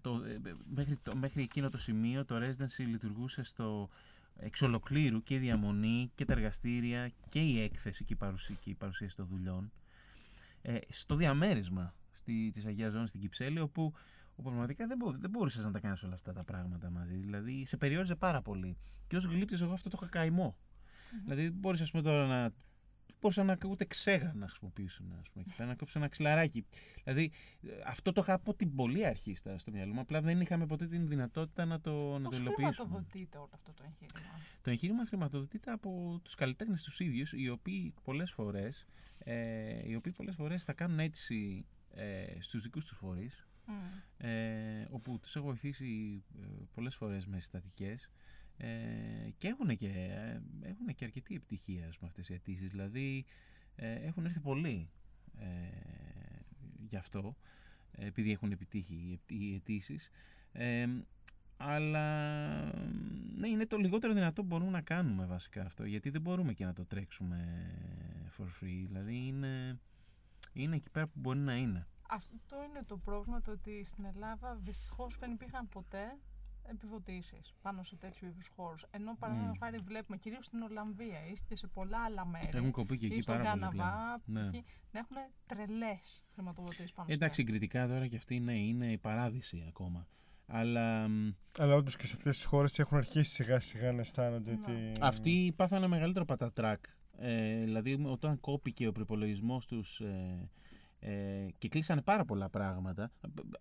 [0.00, 3.88] το, ε, μέχρι, το, μέχρι εκείνο το σημείο το residency λειτουργούσε στο
[4.36, 8.70] εξ ολοκλήρου και η διαμονή και τα εργαστήρια και η έκθεση και η, παρουσία, και
[8.70, 9.72] η παρουσίαση των δουλειών
[10.62, 13.92] ε, στο διαμέρισμα στη, της Αγίας Ζώνης στην Κυψέλη όπου,
[14.36, 17.16] όπου πραγματικά δεν, μπο, δεν μπορούσες να τα κάνεις όλα αυτά τα πράγματα μαζί.
[17.16, 18.76] Δηλαδή σε περιόριζε πάρα πολύ.
[19.06, 20.56] Και ως γλύπτης εγώ αυτό το είχα καημό.
[21.12, 21.20] Μμμ.
[21.22, 22.52] Δηλαδή, μπορείς ας πούμε τώρα να
[23.20, 25.06] μπορούσαν να ούτε ξέγα να χρησιμοποιήσουν.
[25.20, 26.64] Ας πούμε, και να κόψουν ένα ξυλαράκι.
[27.04, 27.30] Δηλαδή,
[27.62, 30.00] ε, αυτό το είχα από την πολύ αρχή στα, στο μυαλό μου.
[30.00, 32.72] Απλά δεν είχαμε ποτέ την δυνατότητα να το, να το Πώς υλοποιήσουμε.
[32.72, 34.28] χρηματοδοτείται όλο αυτό το εγχείρημα;
[34.62, 38.86] Το εγχείρημα χρηματοδοτείται από τους καλλιτέχνες τους ίδιους, οι οποίοι πολλές φορές,
[39.18, 43.72] ε, οι οποίοι πολλές φορές θα κάνουν αίτηση ε, στους δικούς τους φορείς, Μμ.
[44.26, 48.10] ε, όπου τους έχω βοηθήσει ε, πολλές φορές με συστατικές
[48.62, 52.70] ε, και έχουν και, ε, έχουν και αρκετή επιτυχία με αυτές οι αιτήσεις.
[52.70, 53.24] Δηλαδή
[53.76, 54.90] ε, έχουν έρθει πολλοί
[55.38, 55.46] ε,
[56.88, 57.36] γι' αυτό,
[57.92, 60.10] ε, επειδή έχουν επιτύχει οι αιτ- οι αιτήσεις.
[60.52, 60.86] Ε,
[61.56, 62.06] αλλά
[63.36, 66.64] ναι, είναι το λιγότερο δυνατό που μπορούμε να κάνουμε βασικά αυτό, γιατί δεν μπορούμε και
[66.64, 67.66] να το τρέξουμε
[68.38, 68.84] for free.
[68.86, 69.78] Δηλαδή είναι,
[70.52, 71.86] είναι εκεί πέρα που μπορεί να είναι.
[72.08, 76.18] Αυτό είναι το πρόβλημα, το ότι στην Ελλάδα δυστυχώς δεν υπήρχαν ποτέ
[76.70, 78.84] επιδοτήσει πάνω σε τέτοιου είδους χώρους.
[78.90, 82.48] Ενώ παραδείγματος χάρη βλέπουμε κυρίως στην Ολλανδία ή και σε πολλά άλλα μέρη.
[82.54, 84.44] Έχουν κοπεί και ή εκεί στον πάρα πολύ Καναδά, πλέον.
[84.50, 84.50] Ναι.
[84.60, 84.64] π.χ.
[84.92, 89.64] να έχουν τρελές χρηματοδοτήσεις πάνω Εντάξει, σε συγκριτικά τώρα και αυτή ναι, είναι η παράδειση
[89.68, 90.06] ακόμα.
[90.46, 94.50] Αλλά μ, Αλλά όντως και σε αυτές τις χώρες έχουν αρχίσει σιγά σιγά να αισθάνονται
[94.50, 94.58] Ναι.
[94.60, 94.92] ότι.
[95.00, 96.84] αυτοί πάθανε μεγαλύτερο πατατράκ.
[97.18, 100.48] Ε, δηλαδή, όταν κόπηκε ο προπολογισμός τους ε,
[100.98, 103.10] ε, και κλείσανε πάρα πολλά πράγματα,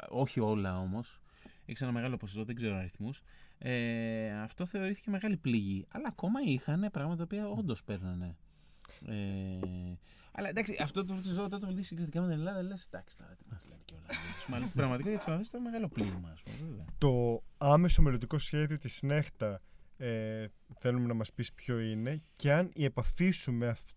[0.10, 1.20] όχι όλα όμως,
[1.72, 3.22] έχει ένα μεγάλο ποσοστό, δεν ξέρω αριθμούς.
[3.58, 5.86] Ε, αυτό θεωρήθηκε μεγάλη πληγή.
[5.90, 8.36] Αλλά ακόμα είχαν πράγματα τα οποία όντως παίρνανε.
[9.08, 9.98] Ε,
[10.32, 13.36] αλλά εντάξει, αυτό το ζω όταν το δει συγκριτικά με την Ελλάδα, λες εντάξει τώρα
[13.36, 14.06] τι μας λένε και όλα.
[14.56, 16.58] Αλλά στην πραγματικότητα για του ήταν μεγάλο πλήγμα, ας πούμε.
[16.70, 16.86] Βέβαια.
[16.98, 19.62] Το άμεσο μελλοντικό σχέδιο της ΣΝΕΧΤΑ
[19.98, 20.48] ε,
[20.78, 23.90] θέλουμε να μας πεις ποιο είναι και αν η επαφή σου με, αυ-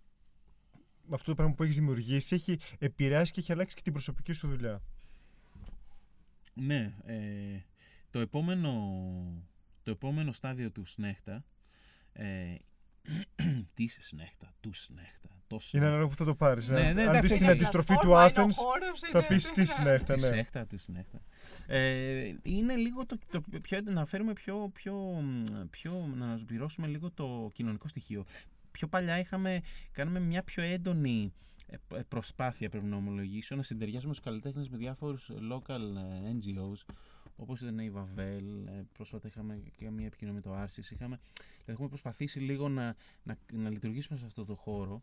[1.07, 4.33] με αυτό το πράγμα που έχεις δημιουργήσει έχει επηρεάσει και έχει αλλάξει και την προσωπική
[4.33, 4.83] σου δουλειά.
[6.55, 7.17] Ναι, ε,
[8.11, 8.73] το, επόμενο,
[9.83, 11.45] το επόμενο στάδιο του Σνέχτα,
[12.13, 12.55] ε,
[13.75, 16.69] της Σνέχτα, του Σνέχτα, το Είναι Σνέχτα, ανάλογα που θα το πάρεις.
[16.69, 19.01] Ναι, Αν- ναι, αν εντάξει, δεις την είναι αντιστροφή του πλατφόρμα, είναι ο Athens χώρος,
[19.01, 20.27] θα είναι- πεις τι Σνέχτα, Τη ναι.
[20.27, 21.21] Σνέχτα, τη Σνέχτα.
[21.67, 27.11] Ε, είναι λίγο το, το πιο, να φέρουμε πιο, πιο, μ, πιο, να ανασπηρώσουμε λίγο
[27.11, 28.25] το κοινωνικό στοιχείο.
[28.71, 29.61] Πιο παλιά είχαμε,
[29.93, 31.54] κάναμε μια πιο έντονη ε, π-
[32.09, 35.81] προσπάθεια, πρέπει να ομολογήσω, να συντεριάζουμε τους καλλιτέχνες με διάφορους local
[36.25, 36.95] ε, NGOs,
[37.37, 41.73] όπως ήταν η Βαβέλ, ε, πρόσφατα είχαμε και μια επικοινωνία με το Άρσις, είχαμε, δηλαδή
[41.73, 45.03] έχουμε προσπαθήσει λίγο να, να, να λειτουργήσουμε σε αυτό το χώρο,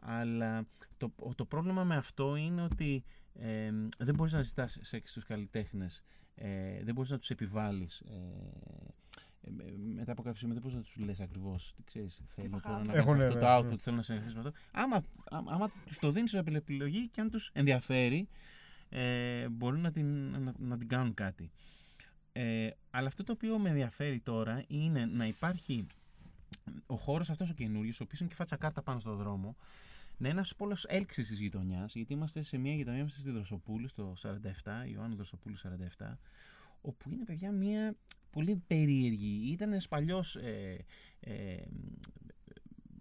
[0.00, 5.24] αλλά το, το πρόβλημα με αυτό είναι ότι ε, δεν μπορείς να ζητάς σεξ στους
[5.24, 6.02] καλλιτέχνες,
[6.34, 8.00] ε, δεν μπορείς να τους επιβάλλεις.
[8.00, 9.23] Ε, ε, με-
[9.94, 12.74] μετά από κάποιο σημείο δεν μπορείς να τους λες ακριβώς τι ξέρεις, θέλω θα τώρα
[12.74, 12.86] κάνουν.
[12.86, 13.74] να Έχουν, κάνεις αυτό ναι, το ναι.
[13.74, 14.52] output, θέλω να συνεχίσεις με αυτό.
[14.72, 18.28] Άμα, άμα, άμα τους το δίνεις ως επιλογή και αν τους ενδιαφέρει,
[18.88, 21.50] ε, μπορούν να την, να, να την κάνουν κάτι.
[22.32, 25.86] Ε, αλλά αυτό το οποίο με ενδιαφέρει τώρα είναι να υπάρχει
[26.86, 29.56] ο χώρος αυτός ο καινούριος, ο οποίος είναι και φάτσα κάρτα πάνω στον δρόμο,
[30.16, 33.88] να είναι ένας πόλος έλξης της γειτονιάς, γιατί είμαστε σε μια γειτονιά, είμαστε στη Δροσοπούλου,
[33.88, 35.56] στο 47, Ιωάννου Δροσοπούλου
[35.98, 36.18] 47,
[36.80, 37.94] όπου είναι παιδιά μια
[38.34, 39.50] πολύ περίεργη.
[39.52, 40.84] Ήταν ένα παλιός ε,
[41.20, 41.56] ε,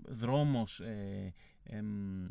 [0.09, 2.27] δρόμος ε, εμ,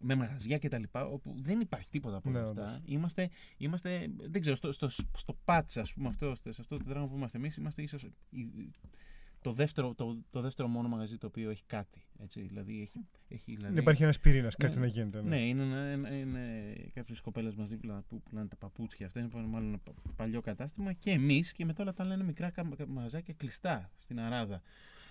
[0.00, 2.62] με μαγαζιά και τα λοιπά, όπου δεν υπάρχει τίποτα από όλα Ναι, αυτά.
[2.62, 2.80] όντως.
[2.86, 7.10] Είμαστε, είμαστε, δεν ξέρω, στο, στο, στο πάτσα, ας πούμε, αυτό, σε αυτό το τετράγωνο
[7.10, 8.70] που είμαστε εμείς, είμαστε ίσως η-
[9.44, 12.02] το δεύτερο, το, το δεύτερο μόνο μαγαζί το οποίο έχει κάτι.
[12.22, 14.80] Έτσι, δηλαδή έχει, έχει, δηλαδή, Υπάρχει ένας πυρήνας, κάτι Ναι.
[14.80, 15.22] να γίνεται.
[15.22, 19.06] ναι, είναι, ένα- ένα- είναι κάποιες κοπέλες μας δίπλα που πουλάνε τα παπούτσια.
[19.06, 20.92] Αυτά είναι μάλλον ένα πα- παλιό κατάστημα.
[20.92, 24.62] Και εμείς και μετά όλα τα άλλα είναι μικρά κα- κα- μαγαζάκια κλειστά στην Αράδα.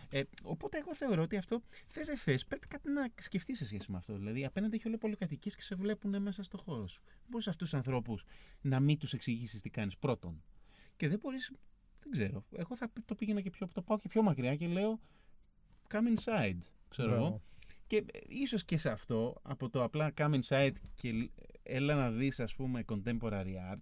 [0.09, 3.91] Ε, οπότε εγώ θεωρώ ότι αυτό θες δεν θες, πρέπει κάτι να σκεφτείς σε σχέση
[3.91, 4.17] με αυτό.
[4.17, 7.01] Δηλαδή απέναντι έχει όλο πολυκατοικίε και σε βλέπουν μέσα στο χώρο σου.
[7.05, 8.23] Δεν μπορείς αυτούς τους ανθρώπους
[8.61, 10.43] να μην τους εξηγήσεις τι κάνεις πρώτον.
[10.97, 11.51] Και δεν μπορείς.
[12.03, 12.45] Δεν ξέρω.
[12.51, 14.99] Εγώ θα το πήγαινα και πιο, το πάω και πιο μακριά και λέω
[15.91, 16.57] come inside.
[16.89, 17.19] Ξέρω εγώ.
[17.19, 17.41] Μπράβο.
[17.87, 21.31] Και ε, ίσως και σε αυτό, από το απλά come inside και λ-
[21.63, 23.81] έλα να δεις ας πούμε contemporary art,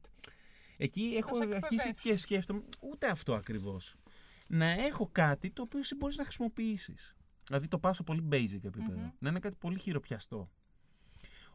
[0.78, 2.02] εκεί έχω σε αρχίσει εκπαιδεύσεις.
[2.02, 3.96] και σκέφτομαι ούτε αυτό ακριβώς.
[4.48, 7.16] Να έχω κάτι το οποίο εσύ μπορείς να χρησιμοποιήσεις.
[7.48, 9.00] Δηλαδή το πάω σε πολύ basic επίπεδο.
[9.00, 9.10] Μμμ.
[9.20, 10.52] Να είναι κάτι πολύ χειροπιαστό.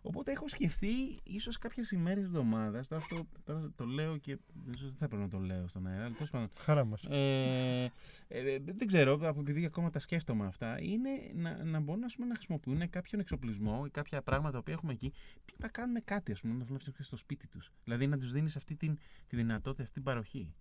[0.07, 2.87] Οπότε έχω σκεφτεί ίσως κάποιες ημέρες εβδομάδας.
[2.89, 4.39] Τώρα, αυτό- τώρα το λέω και
[4.75, 6.49] ίσως δεν θα πρέπει να το λέω στον αέρα, αλλά τέλος πάντων.
[6.59, 7.03] Χαρά μας.
[7.05, 7.93] Ε,
[8.29, 12.27] ε, δεν ξέρω, από- επειδή ακόμα τα σκέφτομαι αυτά, είναι να, να μπορούν ας πούμε,
[12.27, 15.13] να χρησιμοποιούν κάποιον εξοπλισμό ή κάποια πράγματα που έχουμε εκεί,
[15.45, 17.73] που να κάνουν κάτι, ας πούμε, να δουλεύουν στο σπίτι τους.
[17.85, 20.55] Δηλαδή να τους δίνεις αυτή την, τη δυνατότητα, αυτή την παροχή.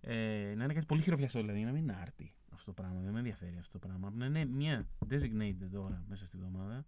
[0.00, 3.00] Ε, να είναι κάτι πολύ χειροπιαστό, δηλαδή να μην είναι άρτη αυτό το πράγμα.
[3.00, 4.10] Δεν με ενδιαφέρει αυτό το πράγμα.
[4.14, 6.84] Να είναι μια designated ώρα μέσα στη βδομάδα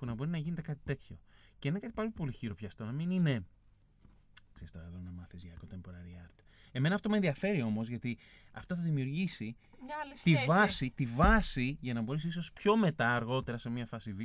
[0.00, 1.18] που να μπορεί να γίνεται κάτι τέτοιο.
[1.58, 3.44] Και να είναι κάτι πάρα πολύ χειροπιαστό, να μην είναι
[4.52, 6.44] ξέρεις τώρα εδώ να μάθεις για contemporary art.
[6.72, 8.18] Εμένα αυτό με ενδιαφέρει όμως, γιατί
[8.52, 10.46] αυτό θα δημιουργήσει Μια άλλη τη σχέση.
[10.46, 14.20] βάση, τη βάση για να μπορείς ίσως πιο μετά, αργότερα σε μια φάση Β,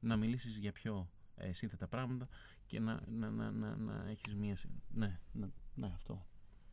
[0.00, 2.28] να μιλήσεις για πιο ε, σύνθετα πράγματα
[2.66, 4.56] και να, να, να, να, να έχεις μια...
[4.56, 6.26] συ- Ναι, ναι, ναι, αυτό.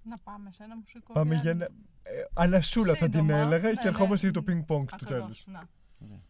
[0.03, 1.65] Να πάμε σε ένα μουσικό Πάμε για διάλειμμα.
[2.03, 2.17] ένα.
[2.19, 3.37] Ε, ανασούλα θα την Σύντομα.
[3.39, 3.89] έλεγα Ναι, και ναι.
[3.89, 6.21] ερχόμαστε για το ping-pong του Ακριβώς, τέλου.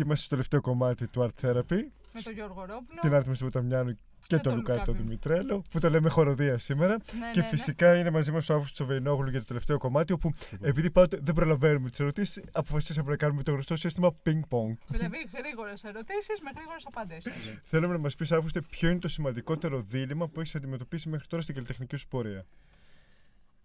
[0.00, 1.78] Και είμαστε στο τελευταίο κομμάτι του Art Therapy.
[2.14, 2.98] Με τον Γιώργο Ρόπουλο.
[3.00, 5.02] Την Άρτεμις Ποταμιάνου και Και τον τον Λουκά τον Λουκά.
[5.02, 6.92] Δημητρέλο, που το λέμε χοροδία σήμερα.
[6.92, 7.48] Ναι, και ναι, ναι.
[7.48, 10.30] φυσικά είναι μαζί μας ο Αύγουστος Τσοβεϊνόγλου για το τελευταίο κομμάτι, όπου
[10.60, 14.74] επειδή πάντοτε δεν προλαβαίνουμε τις ερωτήσεις, αποφασίσαμε να κάνουμε το γνωστό σύστημα ping-pong.
[14.88, 17.32] Δηλαδή γρήγορες ερωτήσεις με γρήγορες απαντήσεις.
[17.64, 21.42] Θέλουμε να μας πεις, Αύγουστε, ποιο είναι το σημαντικότερο δίλημα που έχεις αντιμετωπίσει μέχρι τώρα
[21.42, 22.46] στην καλλιτεχνική σου πορεία;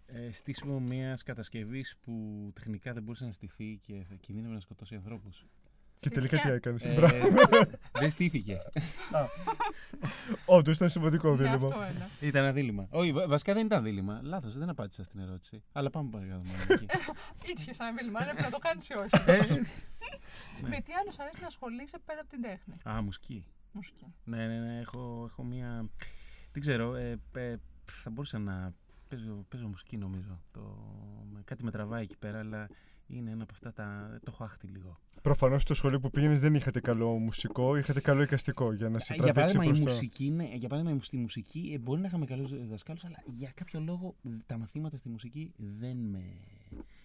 [0.06, 2.12] Ε, στήσιμο μιας κατασκευής που
[2.54, 5.44] τεχνικά δεν μπορούσε να στηθεί και θα κινδύνευε να σκοτώσει ανθρώπους.
[6.00, 6.82] Και τελικά τι έκανες.
[6.82, 6.94] Ε,
[7.92, 8.58] δεν στήθηκε.
[10.44, 11.54] Όντως ήταν σημαντικό Ναι, δίλημα.
[11.66, 12.08] αυτό είναι.
[12.20, 12.86] Ήταν ένα δίλημα.
[12.90, 14.20] Όχι, βα- βασικά δεν ήταν δίλημα.
[14.22, 15.62] Λάθος, δεν απάντησα στην ερώτηση.
[15.72, 16.40] Αλλά πάμε παρακάτω.
[16.44, 16.86] μόνο εκεί.
[17.50, 19.08] Ήτυχε σαν δίλημα, έπρεπε να το κάνεις ή όχι.
[19.26, 19.36] Ε,
[20.68, 23.46] Με τι άλλο σ' αρέσει να ασχολείσαι πέρα από την τέχνη; Α, μουσική.
[23.72, 24.14] Μουσική.
[24.24, 24.80] Ναι, ναι, ναι.
[24.80, 25.88] Έχω, έχω μία.
[26.52, 26.94] Δεν ξέρω.
[26.94, 27.56] Ε, ε,
[28.02, 28.72] θα μπορούσα να
[29.08, 30.40] παίζω, παίζω μουσική νομίζω.
[30.52, 30.60] Το,
[31.32, 32.68] με- κάτι με τραβάει εκεί πέρα, αλλά
[33.06, 34.18] είναι ένα από αυτά τα.
[34.24, 35.00] Το έχω άχτη λίγο.
[35.22, 39.12] Προφανώς στο σχολείο που πήγαινες δεν είχατε καλό μουσικό, είχατε καλό εικαστικό για να σε
[39.12, 39.92] Ε, για τραβήξει παράδειγμα, η προς το.
[39.92, 43.80] μουσική, είναι, για παράδειγμα, στη μουσική ε, μπορεί να είχαμε καλούς δασκάλους, αλλά για κάποιο
[43.80, 46.22] λόγο ε, τα μαθήματα στη μουσική δεν με,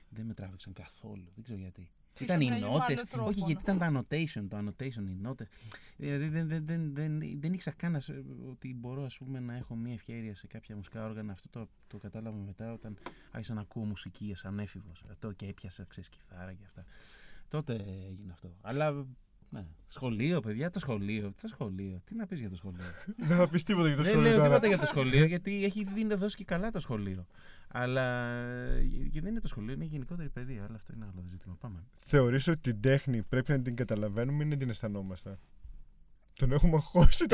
[0.10, 1.32] δεν με τράβηξαν καθόλου.
[1.36, 1.90] Δεν ξέρω γιατί.
[2.14, 2.98] Ίσως Ήταν οι να γίνει νότες.
[2.98, 3.46] άλλο τρόπο, Όχι, να.
[3.46, 4.46] γιατί ήταν τα annotation.
[4.50, 5.48] Το annotation, οι νότες.
[5.98, 9.56] Δηλαδή δεν, δεν, δεν, δεν, δεν ήξερα καν να σε- ότι μπορώ ας πούμε, να
[9.56, 11.32] έχω μια ευκαιρία σε κάποια μουσικά όργανα.
[11.32, 12.98] Αυτό το, το κατάλαβα μετά όταν
[13.32, 15.04] άρχισα να ακούω μουσική σαν έφηβος.
[15.12, 16.86] Αυτό και έπιασα, ξέρεις, κιθάρα και αυτά.
[17.48, 17.74] Τότε
[18.10, 18.56] έγινε αυτό.
[18.62, 19.06] Αλλά
[19.54, 19.66] ναι.
[19.88, 21.34] Σχολείο, παιδιά, το σχολείο.
[21.42, 22.02] Το σχολείο.
[22.06, 22.86] Τι να πεις για το σχολείο;
[23.28, 24.50] Δεν θα πεις τίποτα για το Δεν σχολείο λέω τώρα.
[24.50, 27.26] τίποτα για το σχολείο, γιατί έχει δίνει δώσει και καλά το σχολείο.
[27.68, 30.64] Αλλά ε, και δεν είναι το σχολείο, είναι η γενικότερη παιδεία.
[30.64, 31.56] Αλλά αυτό είναι άλλο ζήτημα.
[31.60, 31.84] Πάμε.
[32.06, 35.40] Θεωρείς ότι την τέχνη πρέπει να την καταλαβαίνουμε ή να την αισθανόμαστε;
[36.40, 37.26] Τον έχουμε αγχώσει.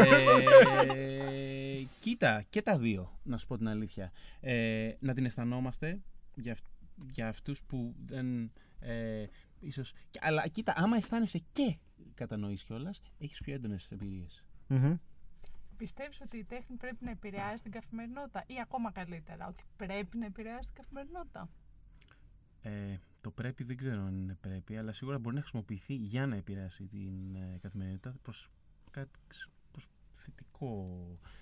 [0.95, 4.11] ε, κοίτα, και τα δύο, να σου πω την αλήθεια.
[4.39, 5.99] Ε, να την αισθανόμαστε
[6.36, 6.65] για, αυ-
[7.09, 8.51] για αυτούς που δεν...
[8.80, 9.26] Ε,
[9.59, 11.78] ίσως, και- αλλά κοίτα, άμα αισθάνεσαι και
[12.14, 14.43] κατανοείς κιόλας, έχεις πιο έντονες εμπειρίες.
[14.68, 14.95] Μμμ.
[15.78, 20.26] Πιστεύεις ότι η τέχνη πρέπει να επηρεάζει την καθημερινότητα ή ακόμα καλύτερα, ότι πρέπει να
[20.26, 21.50] επηρεάζει την καθημερινότητα;
[22.62, 26.36] Ε, το πρέπει δεν ξέρω αν είναι πρέπει, αλλά σίγουρα μπορεί να χρησιμοποιηθεί για να
[26.36, 28.50] επηρεάσει την ε, καθημερινότητα προς
[28.91, 30.86] κάτι ξ- προς θετικό,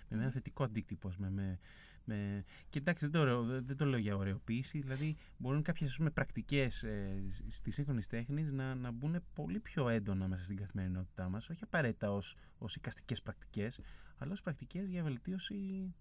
[0.09, 1.59] με ένα θετικό αντίκτυπο, ας πούμε, με,
[2.05, 2.43] Με...
[2.69, 4.79] Και εντάξει, δεν το, δεν το λέω για ωρεοποίηση.
[4.79, 10.43] Δηλαδή, μπορούν κάποιες πρακτικές ε, στη σύγχρονη τέχνη να, να μπουν πολύ πιο έντονα μέσα
[10.43, 11.49] στην καθημερινότητά μας.
[11.49, 13.79] Όχι απαραίτητα ως ως οικαστικές πρακτικές,
[14.17, 15.93] αλλά ως πρακτικές για βελτίωση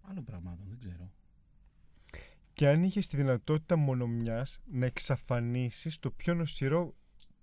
[0.00, 0.66] άλλων πραγμάτων.
[0.68, 1.12] Δεν ξέρω.
[2.52, 6.94] Και αν είχες τη δυνατότητα μόνο μιας να εξαφανίσεις το πιο νοσηρό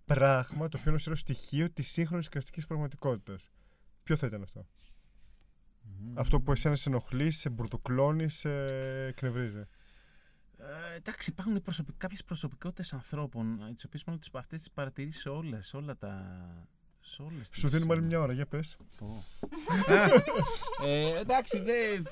[0.06, 3.50] πράγμα, το πιο νοσηρό στοιχείο της σύγχρονης οικαστικής πραγματικότητας.
[4.04, 4.68] Ποιο θα ήταν αυτό;
[6.14, 8.50] Αυτό που εσένα σε ενοχλεί, σε μπουρδουκλώνει, σε
[9.08, 9.66] εκνευρίζει.
[10.58, 11.94] Ε, εντάξει, υπάρχουν προσωπι...
[11.98, 16.38] κάποιες προσωπικότητες ανθρώπων, τις οποίες μόνο αυτές τις παρατηρήσει σε όλες, σε όλα τα.
[17.02, 18.78] Σε όλες Σου δίνουμε άλλη μια ώρα, για πες.
[20.86, 22.08] ε, εντάξει, δεν.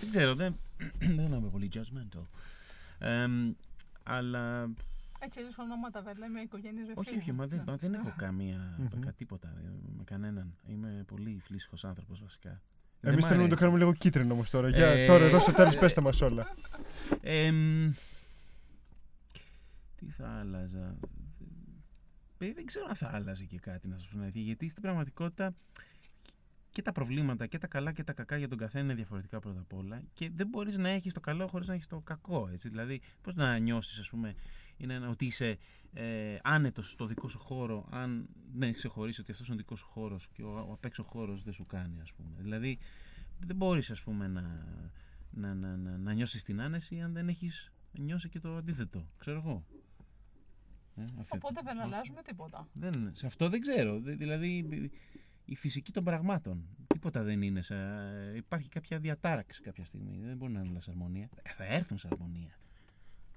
[0.00, 0.58] δεν ξέρω, δεν,
[0.98, 2.26] δεν είμαι πολύ judgmental.
[2.98, 3.26] Ε,
[4.02, 4.68] αλλά
[5.24, 7.08] έτσι έτσι ονόματα βέβαια, είμαι οικογένεια ζευγάρι.
[7.08, 8.78] Όχι, όχι, μα δεν, μα δεν έχω καμία,
[9.16, 9.52] τίποτα
[9.96, 10.56] με κανέναν.
[10.66, 12.60] Είμαι πολύ φλήσυχο άνθρωπος βασικά.
[13.00, 14.68] Εμείς θέλουμε να το κάνουμε λίγο κίτρινο όμως τώρα.
[14.68, 16.54] Για, ε, τώρα εδώ στο τέλος πέστε μας όλα.
[19.96, 20.96] τι θα άλλαζα;
[22.38, 25.54] Δεν ξέρω αν θα άλλαζε και κάτι να σας πω Γιατί στην πραγματικότητα
[26.74, 29.60] και τα προβλήματα και τα καλά και τα κακά για τον καθένα είναι διαφορετικά πρώτα
[29.60, 30.02] απ' όλα.
[30.12, 32.48] Και δεν μπορείς να έχεις το καλό χωρίς να έχεις το κακό.
[32.52, 32.68] Έτσι.
[32.68, 34.34] Δηλαδή, πώς να νιώσεις, ας πούμε,
[34.76, 35.58] είναι ότι είσαι
[35.92, 39.78] ε, άνετος στο δικό σου χώρο, αν δεν έχεις ξεχωρίσει ότι αυτός είναι ο δικός
[39.78, 42.36] σου χώρος και ο, ο απ' έξω χώρος δεν σου κάνει, ας πούμε.
[42.38, 42.78] Δηλαδή,
[43.40, 44.42] δεν μπορείς, ας πούμε, να,
[45.30, 49.08] να, να, να, να νιώσεις την άνεση αν δεν έχεις νιώσει και το αντίθετο.
[49.18, 49.64] Ξέρω εγώ.
[50.96, 52.68] Ε, Οπότε δεν αλλάζουμε τίποτα.
[52.72, 54.00] Δεν, σε αυτό δεν ξέρω.
[54.00, 54.90] Δηλαδή,
[55.44, 56.64] η φυσική των πραγμάτων.
[56.86, 57.62] Τίποτα δεν είναι.
[57.62, 57.76] Σε...
[58.36, 60.20] Υπάρχει κάποια διατάραξη κάποια στιγμή.
[60.24, 61.28] Δεν μπορεί να είναι όλα σε αρμονία.
[61.42, 62.58] Ε, θα έρθουν σε αρμονία.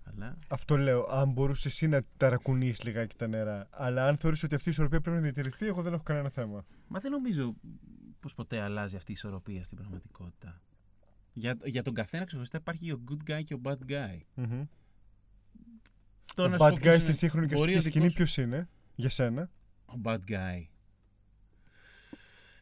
[0.03, 0.37] Αλλά...
[0.47, 1.05] Αυτό λέω.
[1.05, 3.67] Αν μπορούσες εσύ να ταρακουνήσει λιγάκι τα νερά.
[3.69, 6.65] Αλλά αν θεωρείς ότι αυτή η ισορροπία πρέπει να διατηρηθεί, εγώ δεν έχω κανένα θέμα.
[6.87, 7.55] Μα δεν νομίζω
[8.19, 10.61] πως ποτέ αλλάζει αυτή η ισορροπία στην πραγματικότητα.
[11.33, 14.19] Για, για τον καθένα ξεχωριστά υπάρχει ο good guy και ο bad guy.
[14.35, 14.67] Mm-hmm.
[16.35, 19.49] ο bad guy στη σύγχρονη και σκηνή ποιος είναι για σένα;
[19.85, 20.65] Ο bad guy.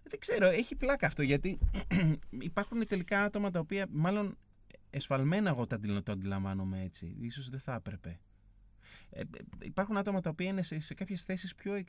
[0.09, 1.59] Δεν ξέρω, έχει πλάκα αυτό γιατί
[2.49, 4.37] υπάρχουν τελικά άτομα τα οποία μάλλον
[4.89, 5.67] εσφαλμένα εγώ
[6.03, 7.15] το αντιλαμβάνομαι έτσι.
[7.19, 8.19] Ίσως δεν θα έπρεπε.
[9.09, 9.25] Ε, ε,
[9.61, 11.83] υπάρχουν άτομα τα οποία είναι σε, σε κάποιες θέσεις πιο ε,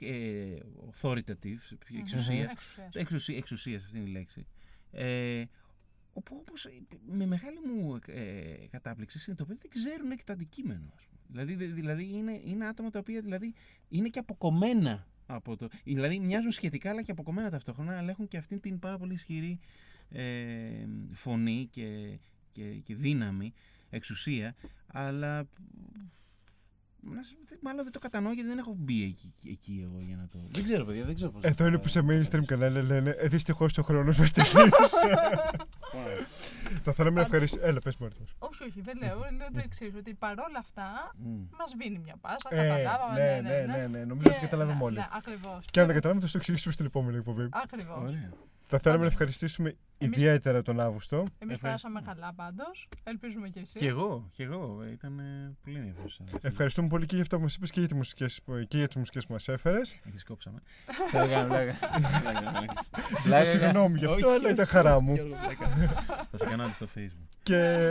[0.91, 1.59] authoritative,
[1.99, 4.47] εξουσίας, εξουσίας, εξουσίας αυτή είναι η λέξη,
[4.91, 5.45] ε,
[6.13, 6.69] όπου όπως
[7.07, 10.93] με μεγάλη μου ε, κατάπληξη συνειδητοποιώ δεν ξέρουν και το αντικείμενο.
[10.97, 11.45] Ας πούμε.
[11.45, 13.55] Δηλαδή, δηλαδή είναι, είναι άτομα τα οποία δηλαδή,
[13.89, 15.69] είναι και αποκομμένα από το.
[15.85, 19.59] Δηλαδή μοιάζουν σχετικά αλλά και αποκομμένα ταυτόχρονα, αλλά έχουν και αυτή την πάρα πολύ ισχυρή
[20.11, 22.19] ε, φωνή και,
[22.53, 23.53] και, και δύναμη,
[23.91, 24.55] εξουσία,
[24.87, 25.49] αλλά
[27.61, 30.39] Μάλλον δεν το κατανοώ γιατί δεν έχω μπει εκεί, εκεί εγώ για να το.
[30.51, 31.43] Δεν ξέρω, παιδιά, δεν ξέρω πώς.
[31.43, 35.15] Εδώ είναι που σε mainstream κανάλια λένε Ε, δυστυχώς ο χρόνος μας τελείωσε.
[36.83, 37.67] Θα θέλαμε να ευχαριστήσω.
[37.67, 39.19] Έλα, πες μου Όχι, όχι, δεν λέω.
[39.19, 41.15] Λέω το εξής, ότι παρόλα αυτά
[41.59, 42.49] μας βίνει μια πάσα.
[42.49, 43.21] Ε, καταλάβαμε.
[43.21, 43.77] Ναι, ναι, ναι.
[43.77, 44.05] ναι, ναι.
[44.05, 45.05] Νομίζω ότι καταλάβαμε όλοι.
[45.13, 45.65] Ακριβώς.
[45.71, 47.49] Και αν δεν καταλάβαμε, θα σου εξηγήσουμε στην επόμενη εκπομπή.
[47.51, 48.15] Ακριβώς.
[48.69, 50.17] Θα θέλαμε να ευχαριστήσουμε εμείς...
[50.17, 51.25] ιδιαίτερα τον Αύγουστο.
[51.39, 52.89] Εμείς περάσαμε καλά πάντως.
[53.05, 53.79] Ελπίζουμε και εσύ.
[53.79, 54.85] Και εγώ, και εγώ.
[54.93, 55.23] Ήταν
[55.63, 56.25] πολύ ενδιαφέρουσα.
[56.43, 59.33] Ευχαριστούμε πολύ και για αυτό που μας είπες και για, και για τις μουσικές που
[59.33, 60.01] μας έφερες.
[60.15, 60.59] Έχει κόψαμε.
[61.13, 61.55] Θα κάνω
[63.23, 65.17] Ζητώ συγγνώμη γι' αυτό, αλλά ήταν χαρά μου.
[66.31, 67.29] Θα σε κάνω στο facebook.
[67.43, 67.91] Και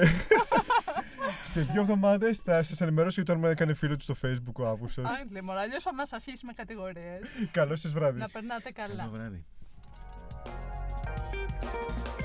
[1.51, 4.67] σε δύο εβδομάδες θα σας ενημερώσω για το αν έκανε φίλο του στο facebook ο
[4.67, 5.05] Αύγουστος.
[5.05, 7.21] Αν μωρά, αλλιώς θα μας αρχίσει με κατηγορίες.
[7.51, 8.19] Καλό σας βράδυ.
[8.19, 8.95] Να περνάτε καλά.
[8.95, 9.45] Καλό βράδυ.
[11.35, 12.24] Thank you.